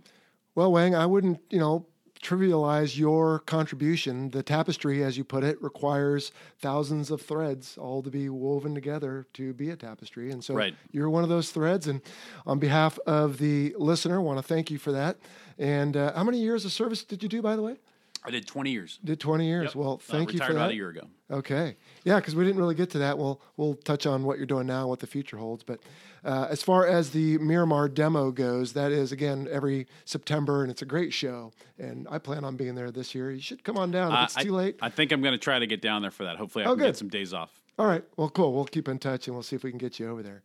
[0.55, 1.85] Well, Wang, I wouldn't, you know,
[2.21, 4.31] trivialize your contribution.
[4.31, 9.27] The tapestry, as you put it, requires thousands of threads all to be woven together
[9.33, 10.31] to be a tapestry.
[10.31, 10.73] And so right.
[10.91, 11.87] you're one of those threads.
[11.87, 12.01] And
[12.45, 15.17] on behalf of the listener, want to thank you for that.
[15.59, 17.77] And uh, how many years of service did you do, by the way?
[18.25, 18.99] I did 20 years.
[19.03, 19.65] Did 20 years.
[19.67, 19.75] Yep.
[19.75, 20.51] Well, uh, thank uh, you for that.
[20.51, 21.07] about a year ago.
[21.29, 21.75] Okay.
[22.03, 23.17] Yeah, because we didn't really get to that.
[23.17, 25.63] We'll we'll touch on what you're doing now, what the future holds.
[25.63, 25.79] But
[26.23, 30.81] uh, as far as the Miramar demo goes, that is again every September, and it's
[30.81, 31.51] a great show.
[31.79, 33.31] And I plan on being there this year.
[33.31, 34.77] You should come on down if uh, it's I, too late.
[34.81, 36.37] I think I'm going to try to get down there for that.
[36.37, 36.85] Hopefully, I oh, can good.
[36.87, 37.59] get some days off.
[37.77, 38.03] All right.
[38.17, 38.53] Well, cool.
[38.53, 40.43] We'll keep in touch, and we'll see if we can get you over there.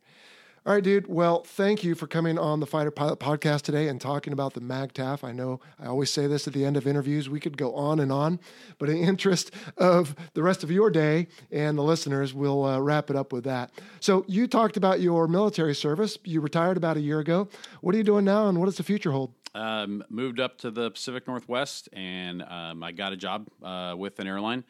[0.63, 1.07] All right, dude.
[1.07, 4.61] Well, thank you for coming on the Fighter Pilot podcast today and talking about the
[4.61, 5.23] MAGTF.
[5.23, 7.27] I know I always say this at the end of interviews.
[7.27, 8.39] We could go on and on,
[8.77, 13.09] but in interest of the rest of your day and the listeners, we'll uh, wrap
[13.09, 13.71] it up with that.
[14.01, 16.19] So, you talked about your military service.
[16.25, 17.49] You retired about a year ago.
[17.81, 19.33] What are you doing now, and what does the future hold?
[19.55, 24.19] Um, moved up to the Pacific Northwest, and um, I got a job uh, with
[24.19, 24.63] an airline.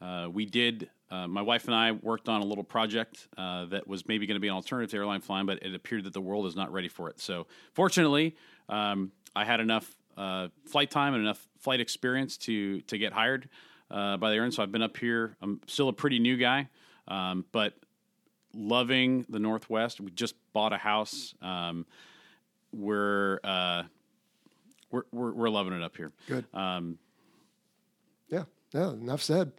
[0.00, 3.86] Uh, we did uh, my wife and I worked on a little project uh, that
[3.86, 6.20] was maybe going to be an alternative to airline flying, but it appeared that the
[6.20, 7.20] world is not ready for it.
[7.20, 8.36] So, fortunately,
[8.68, 13.48] um, I had enough uh, flight time and enough flight experience to to get hired
[13.90, 14.52] uh, by the airline.
[14.52, 15.36] So, I've been up here.
[15.40, 16.68] I'm still a pretty new guy,
[17.06, 17.74] um, but
[18.52, 20.00] loving the Northwest.
[20.00, 21.34] We just bought a house.
[21.40, 21.86] Um,
[22.72, 23.84] we're, uh,
[24.90, 26.12] we're, we're we're loving it up here.
[26.26, 26.46] Good.
[26.52, 26.98] Um,
[28.28, 28.44] yeah.
[28.72, 28.90] Yeah.
[28.90, 29.52] Enough said.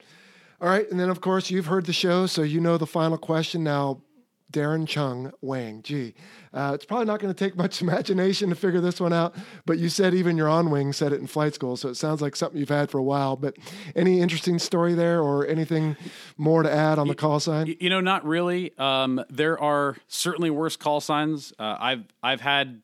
[0.59, 3.17] All right, and then of course you've heard the show, so you know the final
[3.17, 4.01] question now.
[4.49, 5.81] Darin Chung Wang.
[5.83, 6.13] Gee,
[6.53, 9.35] uh, it's probably not going to take much imagination to figure this one out.
[9.65, 12.21] But you said even your on wing said it in flight school, so it sounds
[12.21, 13.35] like something you've had for a while.
[13.35, 13.57] But
[13.95, 15.97] any interesting story there, or anything
[16.37, 17.75] more to add on the call sign?
[17.79, 18.75] You know, not really.
[18.77, 21.53] Um, there are certainly worse call signs.
[21.59, 22.81] Uh, I've I've had,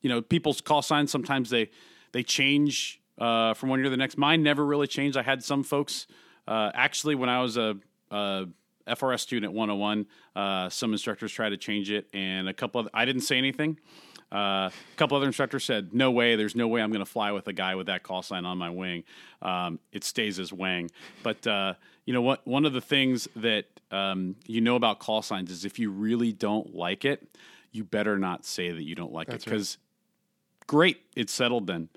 [0.00, 1.10] you know, people's call signs.
[1.10, 1.70] Sometimes they
[2.12, 4.16] they change uh, from one year to the next.
[4.16, 5.18] Mine never really changed.
[5.18, 6.06] I had some folks
[6.48, 7.76] uh, actually, when I was a,
[8.10, 8.46] a
[8.88, 12.88] FRS student at 101, uh, some instructors tried to change it, and a couple of
[12.94, 13.78] I didn't say anything.
[14.32, 17.32] Uh, a couple other instructors said, "No way, there's no way I'm going to fly
[17.32, 19.04] with a guy with that call sign on my wing.
[19.42, 20.90] Um, it stays as Wang."
[21.22, 21.74] But uh,
[22.06, 22.46] you know what?
[22.46, 26.32] One of the things that um, you know about call signs is if you really
[26.32, 27.28] don't like it,
[27.72, 30.66] you better not say that you don't like That's it because right.
[30.66, 31.90] great, it's settled then.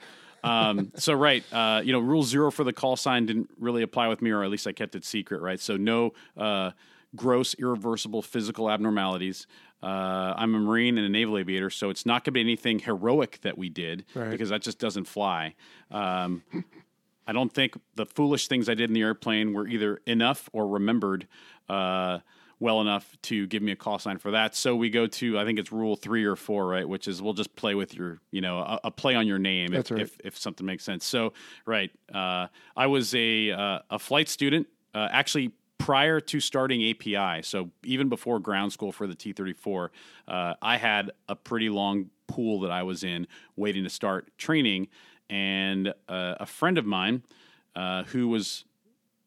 [0.43, 4.07] Um, so right, uh, you know, rule zero for the call sign didn't really apply
[4.07, 5.59] with me, or at least I kept it secret, right?
[5.59, 6.71] So no uh,
[7.15, 9.47] gross, irreversible physical abnormalities.
[9.83, 12.79] Uh, I'm a Marine and a naval aviator, so it's not going to be anything
[12.79, 14.29] heroic that we did right.
[14.29, 15.55] because that just doesn't fly.
[15.89, 16.43] Um,
[17.27, 20.67] I don't think the foolish things I did in the airplane were either enough or
[20.67, 21.27] remembered.
[21.67, 22.19] Uh,
[22.61, 24.55] well enough to give me a call sign for that.
[24.55, 26.87] So we go to I think it's rule three or four, right?
[26.87, 29.73] Which is we'll just play with your you know a, a play on your name
[29.73, 30.01] if, right.
[30.01, 31.03] if if something makes sense.
[31.03, 31.33] So
[31.65, 32.47] right, uh,
[32.77, 37.41] I was a uh, a flight student uh, actually prior to starting API.
[37.41, 39.91] So even before ground school for the T thirty four,
[40.27, 44.87] uh, I had a pretty long pool that I was in waiting to start training,
[45.31, 47.23] and uh, a friend of mine
[47.75, 48.65] uh, who was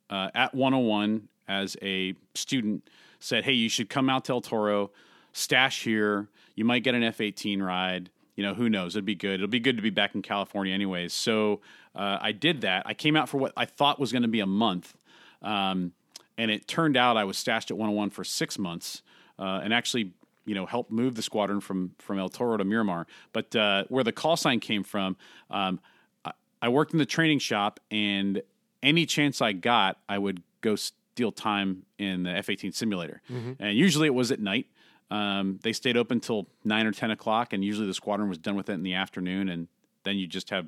[0.09, 2.89] uh, at 101 as a student
[3.24, 4.90] said, "Hey, you should come out to El Toro,
[5.32, 6.28] stash here.
[6.54, 8.10] You might get an F-18 ride.
[8.36, 8.94] You know, who knows?
[8.94, 9.34] It'd be good.
[9.34, 11.60] It'll be good to be back in California, anyways." So
[11.94, 12.82] uh, I did that.
[12.86, 14.96] I came out for what I thought was going to be a month,
[15.42, 15.92] um,
[16.36, 19.02] and it turned out I was stashed at 101 for six months,
[19.38, 20.12] uh, and actually.
[20.46, 23.06] You know, helped move the squadron from from El Toro to Miramar.
[23.32, 25.16] But uh, where the call sign came from,
[25.50, 25.80] um,
[26.22, 28.42] I, I worked in the training shop, and
[28.82, 30.76] any chance I got, I would go
[31.14, 33.22] steal time in the F 18 simulator.
[33.60, 34.66] And usually it was at night.
[35.12, 38.56] Um, they stayed open till nine or 10 o'clock, and usually the squadron was done
[38.56, 39.48] with it in the afternoon.
[39.48, 39.68] And
[40.02, 40.66] then you just have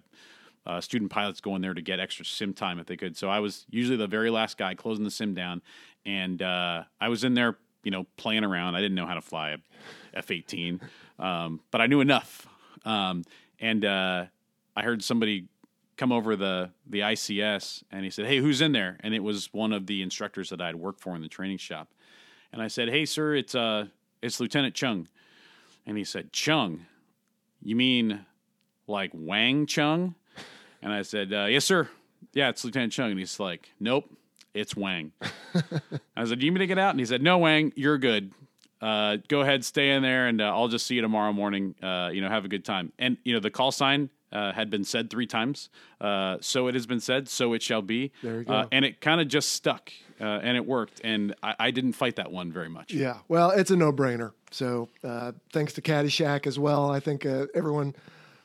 [0.65, 3.17] uh, student pilots going there to get extra sim time if they could.
[3.17, 5.63] So I was usually the very last guy closing the sim down.
[6.05, 8.77] And uh, I was in there, you know, playing around.
[8.77, 9.59] I didn't know how to fly a
[10.15, 10.81] F 18,
[11.19, 12.47] um, but I knew enough.
[12.85, 13.25] Um,
[13.59, 14.27] and uh,
[14.77, 15.49] I heard somebody
[15.97, 19.53] come over the the ICS and he said, "Hey, who's in there?" And it was
[19.53, 21.89] one of the instructors that I'd worked for in the training shop.
[22.53, 23.87] And I said, "Hey, sir, it's uh
[24.23, 25.09] it's Lieutenant Chung."
[25.87, 26.87] And he said, "Chung?
[27.63, 28.25] You mean
[28.87, 30.15] like Wang Chung?"
[30.83, 31.89] And I said, uh, "Yes, sir.
[32.33, 34.11] Yeah, it's Lieutenant Chung." And he's like, "Nope,
[34.55, 35.13] it's Wang."
[36.17, 37.99] I said, "Do you need me to get out?" And he said, "No, Wang, you're
[37.99, 38.33] good.
[38.81, 41.75] Uh, go ahead, stay in there, and uh, I'll just see you tomorrow morning.
[41.83, 44.71] Uh, you know, have a good time." And you know, the call sign uh, had
[44.71, 45.69] been said three times.
[46.01, 47.29] Uh, so it has been said.
[47.29, 48.13] So it shall be.
[48.23, 48.53] There you go.
[48.53, 51.01] Uh, and it kind of just stuck, uh, and it worked.
[51.05, 52.93] And I, I didn't fight that one very much.
[52.93, 54.33] Yeah, well, it's a no-brainer.
[54.51, 56.91] So uh, thanks to Caddyshack as well.
[56.91, 57.95] I think uh, everyone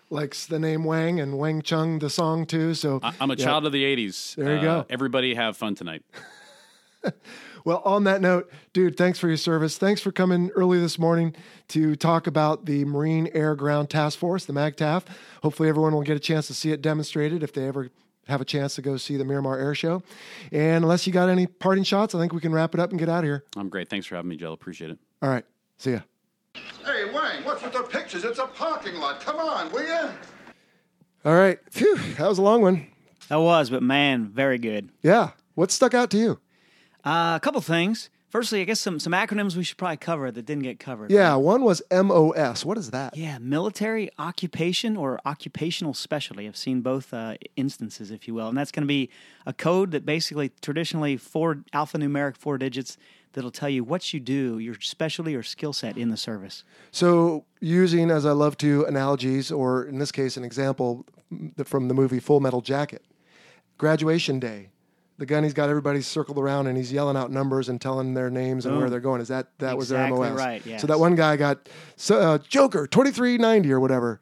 [0.09, 2.73] likes the name Wang and Wang Chung, the song too.
[2.73, 3.45] So I, I'm a yeah.
[3.45, 4.35] child of the '80s.
[4.35, 4.85] There you Uh, go.
[4.89, 6.03] Everybody have fun tonight.
[7.63, 9.77] Well, on that note, dude, thanks for your service.
[9.77, 11.35] Thanks for coming early this morning
[11.69, 15.03] to talk about the Marine Air Ground Task Force, the MAGTF.
[15.43, 17.89] Hopefully, everyone will get a chance to see it demonstrated if they ever
[18.27, 20.03] have a chance to go see the Miramar Air Show.
[20.51, 22.99] And unless you got any parting shots, I think we can wrap it up and
[22.99, 23.43] get out of here.
[23.55, 23.89] I'm great.
[23.89, 24.53] Thanks for having me, Joe.
[24.53, 24.99] Appreciate it.
[25.21, 25.45] All right,
[25.77, 25.99] see ya.
[26.85, 28.23] Hey, Wang, what's with the pictures?
[28.23, 29.21] It's a parking lot.
[29.21, 30.09] Come on, will you?
[31.23, 32.87] All right, phew, that was a long one.
[33.29, 34.89] That was, but man, very good.
[35.01, 36.39] Yeah, what stuck out to you?
[37.03, 38.09] Uh, a couple things.
[38.31, 41.11] Firstly, I guess some some acronyms we should probably cover that didn't get covered.
[41.11, 42.63] Yeah, one was MOS.
[42.63, 43.17] What is that?
[43.17, 46.47] Yeah, military occupation or occupational specialty.
[46.47, 49.09] I've seen both uh, instances, if you will, and that's going to be
[49.45, 52.97] a code that basically traditionally four alphanumeric four digits
[53.33, 56.63] that'll tell you what you do, your specialty or skill set in the service.
[56.89, 61.05] So, using as I love to analogies, or in this case, an example
[61.65, 63.03] from the movie Full Metal Jacket,
[63.77, 64.69] graduation day.
[65.21, 68.65] The gunny's got everybody circled around and he's yelling out numbers and telling their names
[68.65, 69.21] and where they're going.
[69.21, 70.39] Is that that was their Exactly MOS?
[70.39, 74.19] right, So that one guy got so, uh, Joker twenty three ninety or whatever.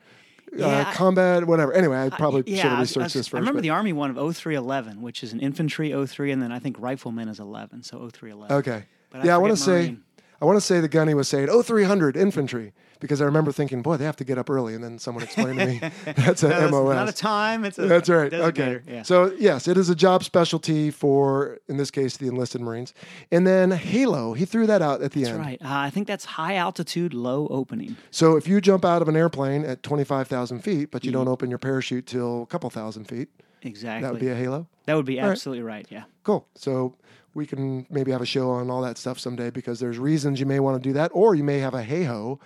[0.54, 1.72] Yeah, uh, combat, whatever.
[1.72, 3.34] Anyway, I probably Yeah, should have researched I this first.
[3.36, 6.52] I remember but- the Army one of 0311, which is an infantry 03, and then
[6.52, 8.58] I think rifleman is 11, so 0311.
[8.58, 8.84] Okay.
[9.10, 9.96] But yeah, I, want to say,
[10.42, 13.82] I want to say the gunny was saying, "Oh, 300 infantry," because I remember thinking,
[13.82, 16.50] "Boy, they have to get up early." And then someone explained to me that's a
[16.50, 16.96] No, MOS.
[16.96, 18.34] not a time, it's a That's right.
[18.34, 18.80] Okay.
[18.88, 19.04] Yeah.
[19.04, 22.94] So yes, it is a job specialty for, in this case, the enlisted Marines.
[23.32, 25.28] And then Halo, he threw that out at the end.
[25.28, 25.46] That's end.
[25.46, 25.62] right.
[25.62, 27.96] Uh, I think that's high altitude, low opening.
[28.12, 31.20] So if you jump out of an airplane at 25,000 feet, but you Mm-hmm.
[31.20, 33.30] don't open your parachute till a couple thousand feet,
[33.64, 34.02] Exactly.
[34.04, 34.68] that would be a Halo.
[34.86, 35.26] That would be right.
[35.30, 35.86] absolutely right.
[35.90, 36.04] Yeah.
[36.24, 36.48] Cool.
[36.56, 36.96] So
[37.34, 40.46] we can maybe have a show on all that stuff someday because there's reasons you
[40.46, 42.40] may want to do that, or you may have a HAHO,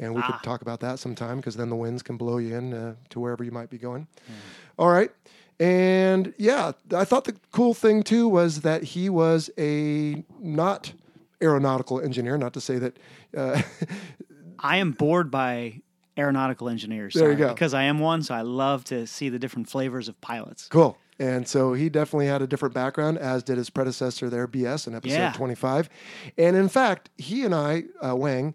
[0.00, 0.32] and we Ah.
[0.32, 3.20] could talk about that sometime because then the winds can blow you in uh, to
[3.20, 4.08] wherever you might be going.
[4.26, 4.32] Hmm.
[4.78, 5.10] All right.
[5.60, 10.92] And yeah, I thought the cool thing too was that he was a not
[11.42, 12.98] aeronautical engineer, not to say that.
[13.36, 13.60] Uh,
[14.58, 15.80] I am bored by
[16.18, 17.14] aeronautical engineers.
[17.14, 17.48] There you go.
[17.48, 20.66] Because I am one, so I love to see the different flavors of pilots.
[20.68, 20.96] Cool.
[21.18, 24.94] And so he definitely had a different background, as did his predecessor there, BS, in
[24.94, 25.32] episode Yeah.
[25.32, 25.90] 25.
[26.38, 28.54] And in fact, he and I, uh, Wang,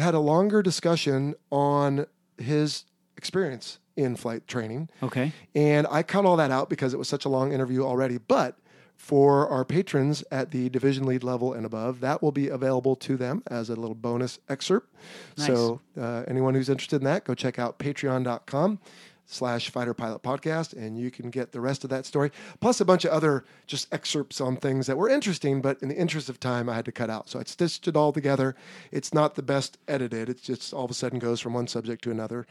[0.00, 2.06] had a longer discussion on
[2.38, 2.84] his
[3.16, 4.88] experience in flight training.
[5.02, 5.32] Okay.
[5.54, 8.18] And I cut all that out because it was such a long interview already.
[8.18, 8.58] But
[8.96, 13.16] for our patrons at the division lead level and above, that will be available to
[13.16, 14.94] them as a little bonus excerpt.
[15.36, 18.78] So uh, anyone who's interested in that, go check out patreon.com
[19.32, 22.84] slash fighter pilot podcast and you can get the rest of that story plus a
[22.84, 26.40] bunch of other just excerpts on things that were interesting but in the interest of
[26.40, 27.28] time i had to cut out.
[27.28, 28.54] So i stitched it all together.
[28.90, 30.28] It's not the best edited.
[30.28, 32.46] It's just all of a sudden goes from one subject to another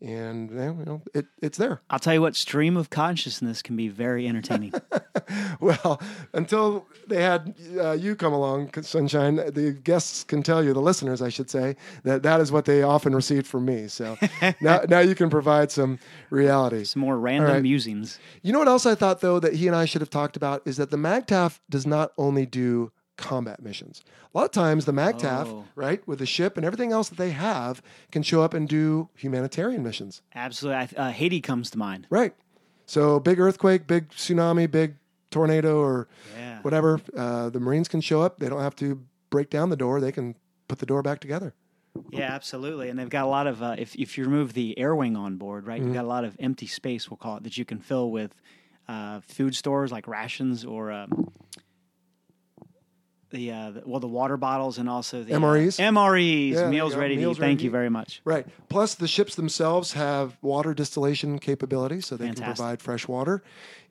[0.00, 3.88] and you know it, it's there I'll tell you what, stream of consciousness can be
[3.88, 4.72] very entertaining.
[5.60, 6.00] well
[6.32, 11.20] until they had uh, you come along sunshine the guests can tell you the listeners
[11.20, 14.16] i should say that that is what they often received from me so
[14.60, 15.98] now, now you can provide some
[16.30, 17.62] reality Some more random right.
[17.62, 18.18] musings.
[18.42, 20.62] You know what else I thought though that he and I should have talked about
[20.64, 24.02] is that the MAGTF does not only do combat missions.
[24.34, 25.64] A lot of times the MAGTF, Oh.
[25.74, 29.10] right, with the ship and everything else that they have, can show up and do
[29.14, 30.22] humanitarian missions.
[30.34, 30.78] Absolutely.
[30.80, 32.06] I th- Uh, Haiti comes to mind.
[32.08, 32.34] Right.
[32.86, 34.94] So big earthquake, big tsunami, big
[35.30, 36.62] tornado, or Yeah.
[36.62, 37.00] whatever.
[37.14, 38.38] Uh, the Marines can show up.
[38.38, 40.00] They don't have to break down the door.
[40.00, 40.36] They can
[40.68, 41.52] put the door back together.
[42.10, 42.88] Yeah, absolutely.
[42.88, 45.36] And they've got a lot of, uh, if, if you remove the air wing on
[45.36, 47.78] board, right, you've got a lot of empty space, we'll call it, that you can
[47.80, 48.34] fill with
[48.88, 51.30] uh, food stores like rations or um,
[53.30, 55.78] the, uh, the, well, the water bottles and also the uh, MREs?
[55.78, 57.26] MREs, Yeah, meals ready to eat.
[57.26, 57.72] ready Thank to you eat.
[57.72, 58.20] very much.
[58.24, 58.46] Right.
[58.68, 63.42] Plus, the ships themselves have water distillation capability, so they can provide fresh water.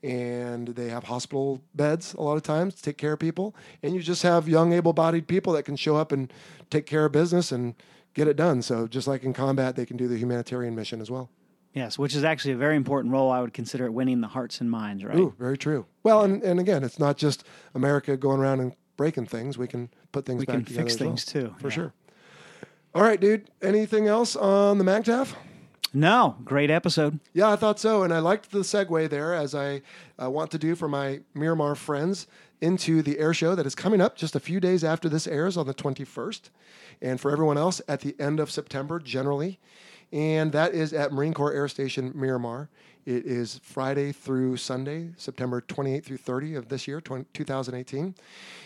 [0.03, 3.55] And they have hospital beds a lot of times to take care of people.
[3.81, 6.31] And you just have young, able bodied people that can show up and
[6.69, 7.73] take care of business and
[8.13, 8.61] get it done.
[8.61, 11.29] So, just like in combat, they can do the humanitarian mission as well.
[11.73, 13.31] Yes, which is actually a very important role.
[13.31, 15.17] I would consider it winning the hearts and minds, right?
[15.17, 15.85] Ooh, very true.
[16.01, 17.43] Well, and, and again, it's not just
[17.75, 19.57] America going around and breaking things.
[19.57, 21.55] We can put things we back can together fix as well, things too.
[21.59, 21.73] For Yeah.
[21.73, 21.93] sure.
[22.95, 23.49] All right, dude.
[23.61, 25.33] Anything else on the MAGTF?
[25.93, 27.19] No, great episode.
[27.33, 28.03] Yeah, I thought so.
[28.03, 29.81] And I liked the segue there, as I
[30.21, 32.27] uh, want to do for my Miramar friends,
[32.59, 35.55] into the air show that is coming up just a few days after this airs
[35.57, 36.49] on the 21st.
[37.01, 39.59] And for everyone else, at the end of September, generally.
[40.11, 42.69] And that is at Marine Corps Air Station Miramar.
[43.07, 48.13] It is Friday through Sunday, September 28th through 30 of this year, 20, 2018.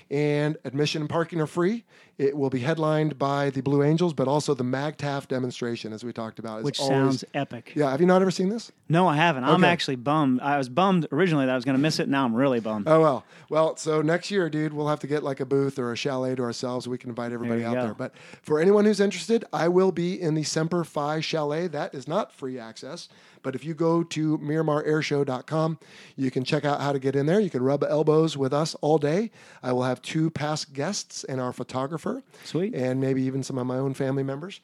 [0.10, 1.84] And admission and parking are free.
[2.18, 6.12] It will be headlined by the Blue Angels, but also the MAGTF demonstration, as we
[6.12, 6.60] talked about.
[6.60, 7.74] is Which always- sounds epic.
[7.76, 8.72] Yeah, have you not ever seen this?
[8.89, 9.44] No, I haven't.
[9.44, 10.42] I'm actually bummed.
[10.42, 12.10] I was bummed originally that I was going to miss it.
[12.10, 12.88] Now I'm really bummed.
[12.89, 13.78] Oh well, well.
[13.78, 16.42] So next year, dude, we'll have to get like a booth or a chalet to
[16.42, 16.86] ourselves.
[16.86, 17.82] So we can invite everybody you out go.
[17.84, 17.94] there.
[17.94, 21.68] But for anyone who's interested, I will be in the Semper Fi Chalet.
[21.68, 23.08] That is not free access.
[23.44, 25.80] But if you go to MiramarAirshow.com,
[26.16, 27.39] you can check out how to get in there.
[27.39, 29.32] You can rub elbows with us all day.
[29.64, 32.24] I will have two past guests and our photographer.
[32.44, 32.74] Sweet.
[32.74, 34.62] And maybe even some of my own family members.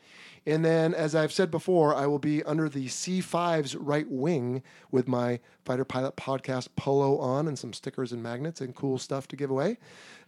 [0.48, 5.06] And then, as I've said before, I will be under the C5's right wing with
[5.06, 9.36] my Fighter Pilot Podcast polo on and some stickers and magnets and cool stuff to
[9.36, 9.78] give away.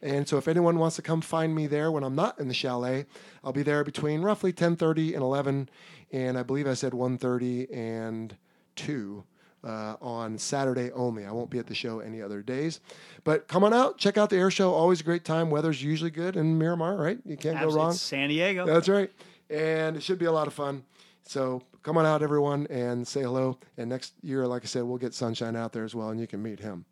[0.01, 2.53] And so, if anyone wants to come find me there when I'm not in the
[2.53, 3.05] chalet,
[3.45, 5.69] I'll be there between roughly 10:30 and 11,
[6.11, 8.35] and I believe I said 1:30 and
[8.75, 9.23] 2
[9.63, 11.25] uh, on Saturday only.
[11.25, 12.81] I won't be at the show any other days.
[13.23, 14.73] But come on out, check out the air show.
[14.73, 15.49] Always a great time.
[15.49, 17.19] Weather's usually good in Miramar, right?
[17.25, 17.91] You can't go wrong.
[17.91, 18.65] It's San Diego.
[18.65, 19.09] That's right.
[19.49, 20.83] And it should be a lot of fun.
[21.25, 23.57] So come on out, everyone, and say hello.
[23.77, 26.27] And next year, like I said, we'll get Sunshine out there as well, and you
[26.27, 26.85] can meet him.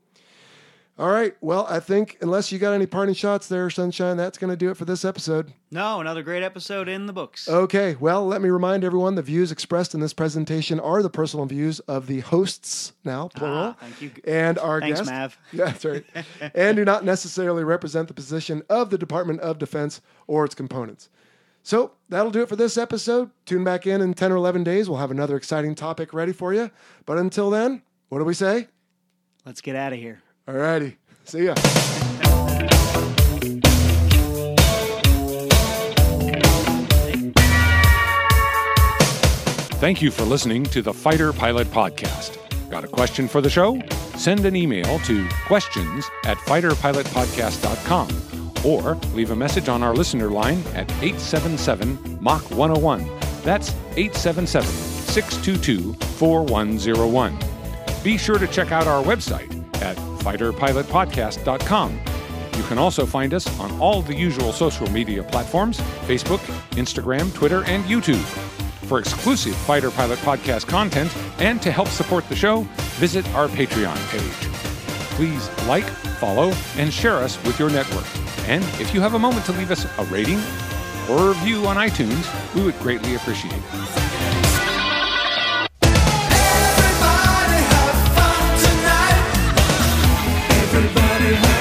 [1.00, 1.36] All right.
[1.42, 4.72] Well, I think unless you got any parting shots there, Sunshine, that's going to do
[4.72, 5.54] it for this episode.
[5.70, 7.48] no, another great episode in the books.
[7.48, 7.96] Okay.
[8.00, 11.80] Well, let me remind everyone the views expressed in this presentation are the personal views
[11.82, 14.12] of the hosts, now plural, Ah, thank you.
[14.26, 15.12] and our Thanks, guest.
[15.12, 15.38] Mav.
[15.54, 16.04] Yeah, that's right.
[16.56, 21.10] and do not necessarily represent the position of the Department of Defense or its components.
[21.68, 23.30] So that'll do it for this episode.
[23.46, 24.90] Tune back in in 10 or 11 days.
[24.90, 26.72] We'll have another exciting topic ready for you.
[27.06, 28.70] But until then, what do we say?
[29.46, 30.22] Let's get out of here.
[30.48, 30.96] All righty.
[31.26, 31.56] See ya.
[39.82, 42.38] Thank you for listening to the Fighter Pilot Podcast.
[42.70, 43.78] Got a question for the show?
[44.16, 48.27] Send an email to questions at fighterpilotpodcast.com
[48.66, 53.06] or leave a message on our listener line at 877 Mach 101.
[53.44, 57.38] That's 877 622 4101.
[58.04, 59.52] Be sure to check out our website
[59.82, 62.00] at fighterpilotpodcast.com.
[62.58, 66.40] You can also find us on all the usual social media platforms Facebook,
[66.72, 68.24] Instagram, Twitter, and YouTube.
[68.88, 72.62] For exclusive Fighter Pilot Podcast content and to help support the show,
[72.96, 74.52] visit our Patreon page.
[75.18, 75.86] Please like,
[76.20, 78.27] follow, and share us with your network.
[78.48, 80.40] And if you have a moment to leave us a rating
[81.10, 83.62] or a review on iTunes, we would greatly appreciate it.
[90.74, 91.57] Everybody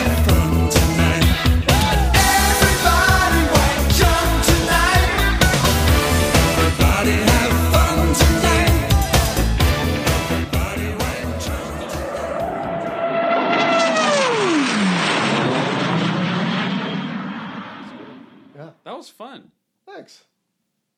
[19.96, 20.24] Thanks.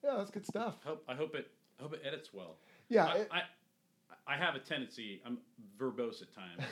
[0.03, 0.77] Yeah, that's good stuff.
[0.85, 2.57] Hope I hope it I hope it edits well.
[2.89, 3.43] Yeah, I, it- I
[4.27, 5.23] I have a tendency.
[5.25, 5.39] I'm
[5.81, 6.65] verbose at times.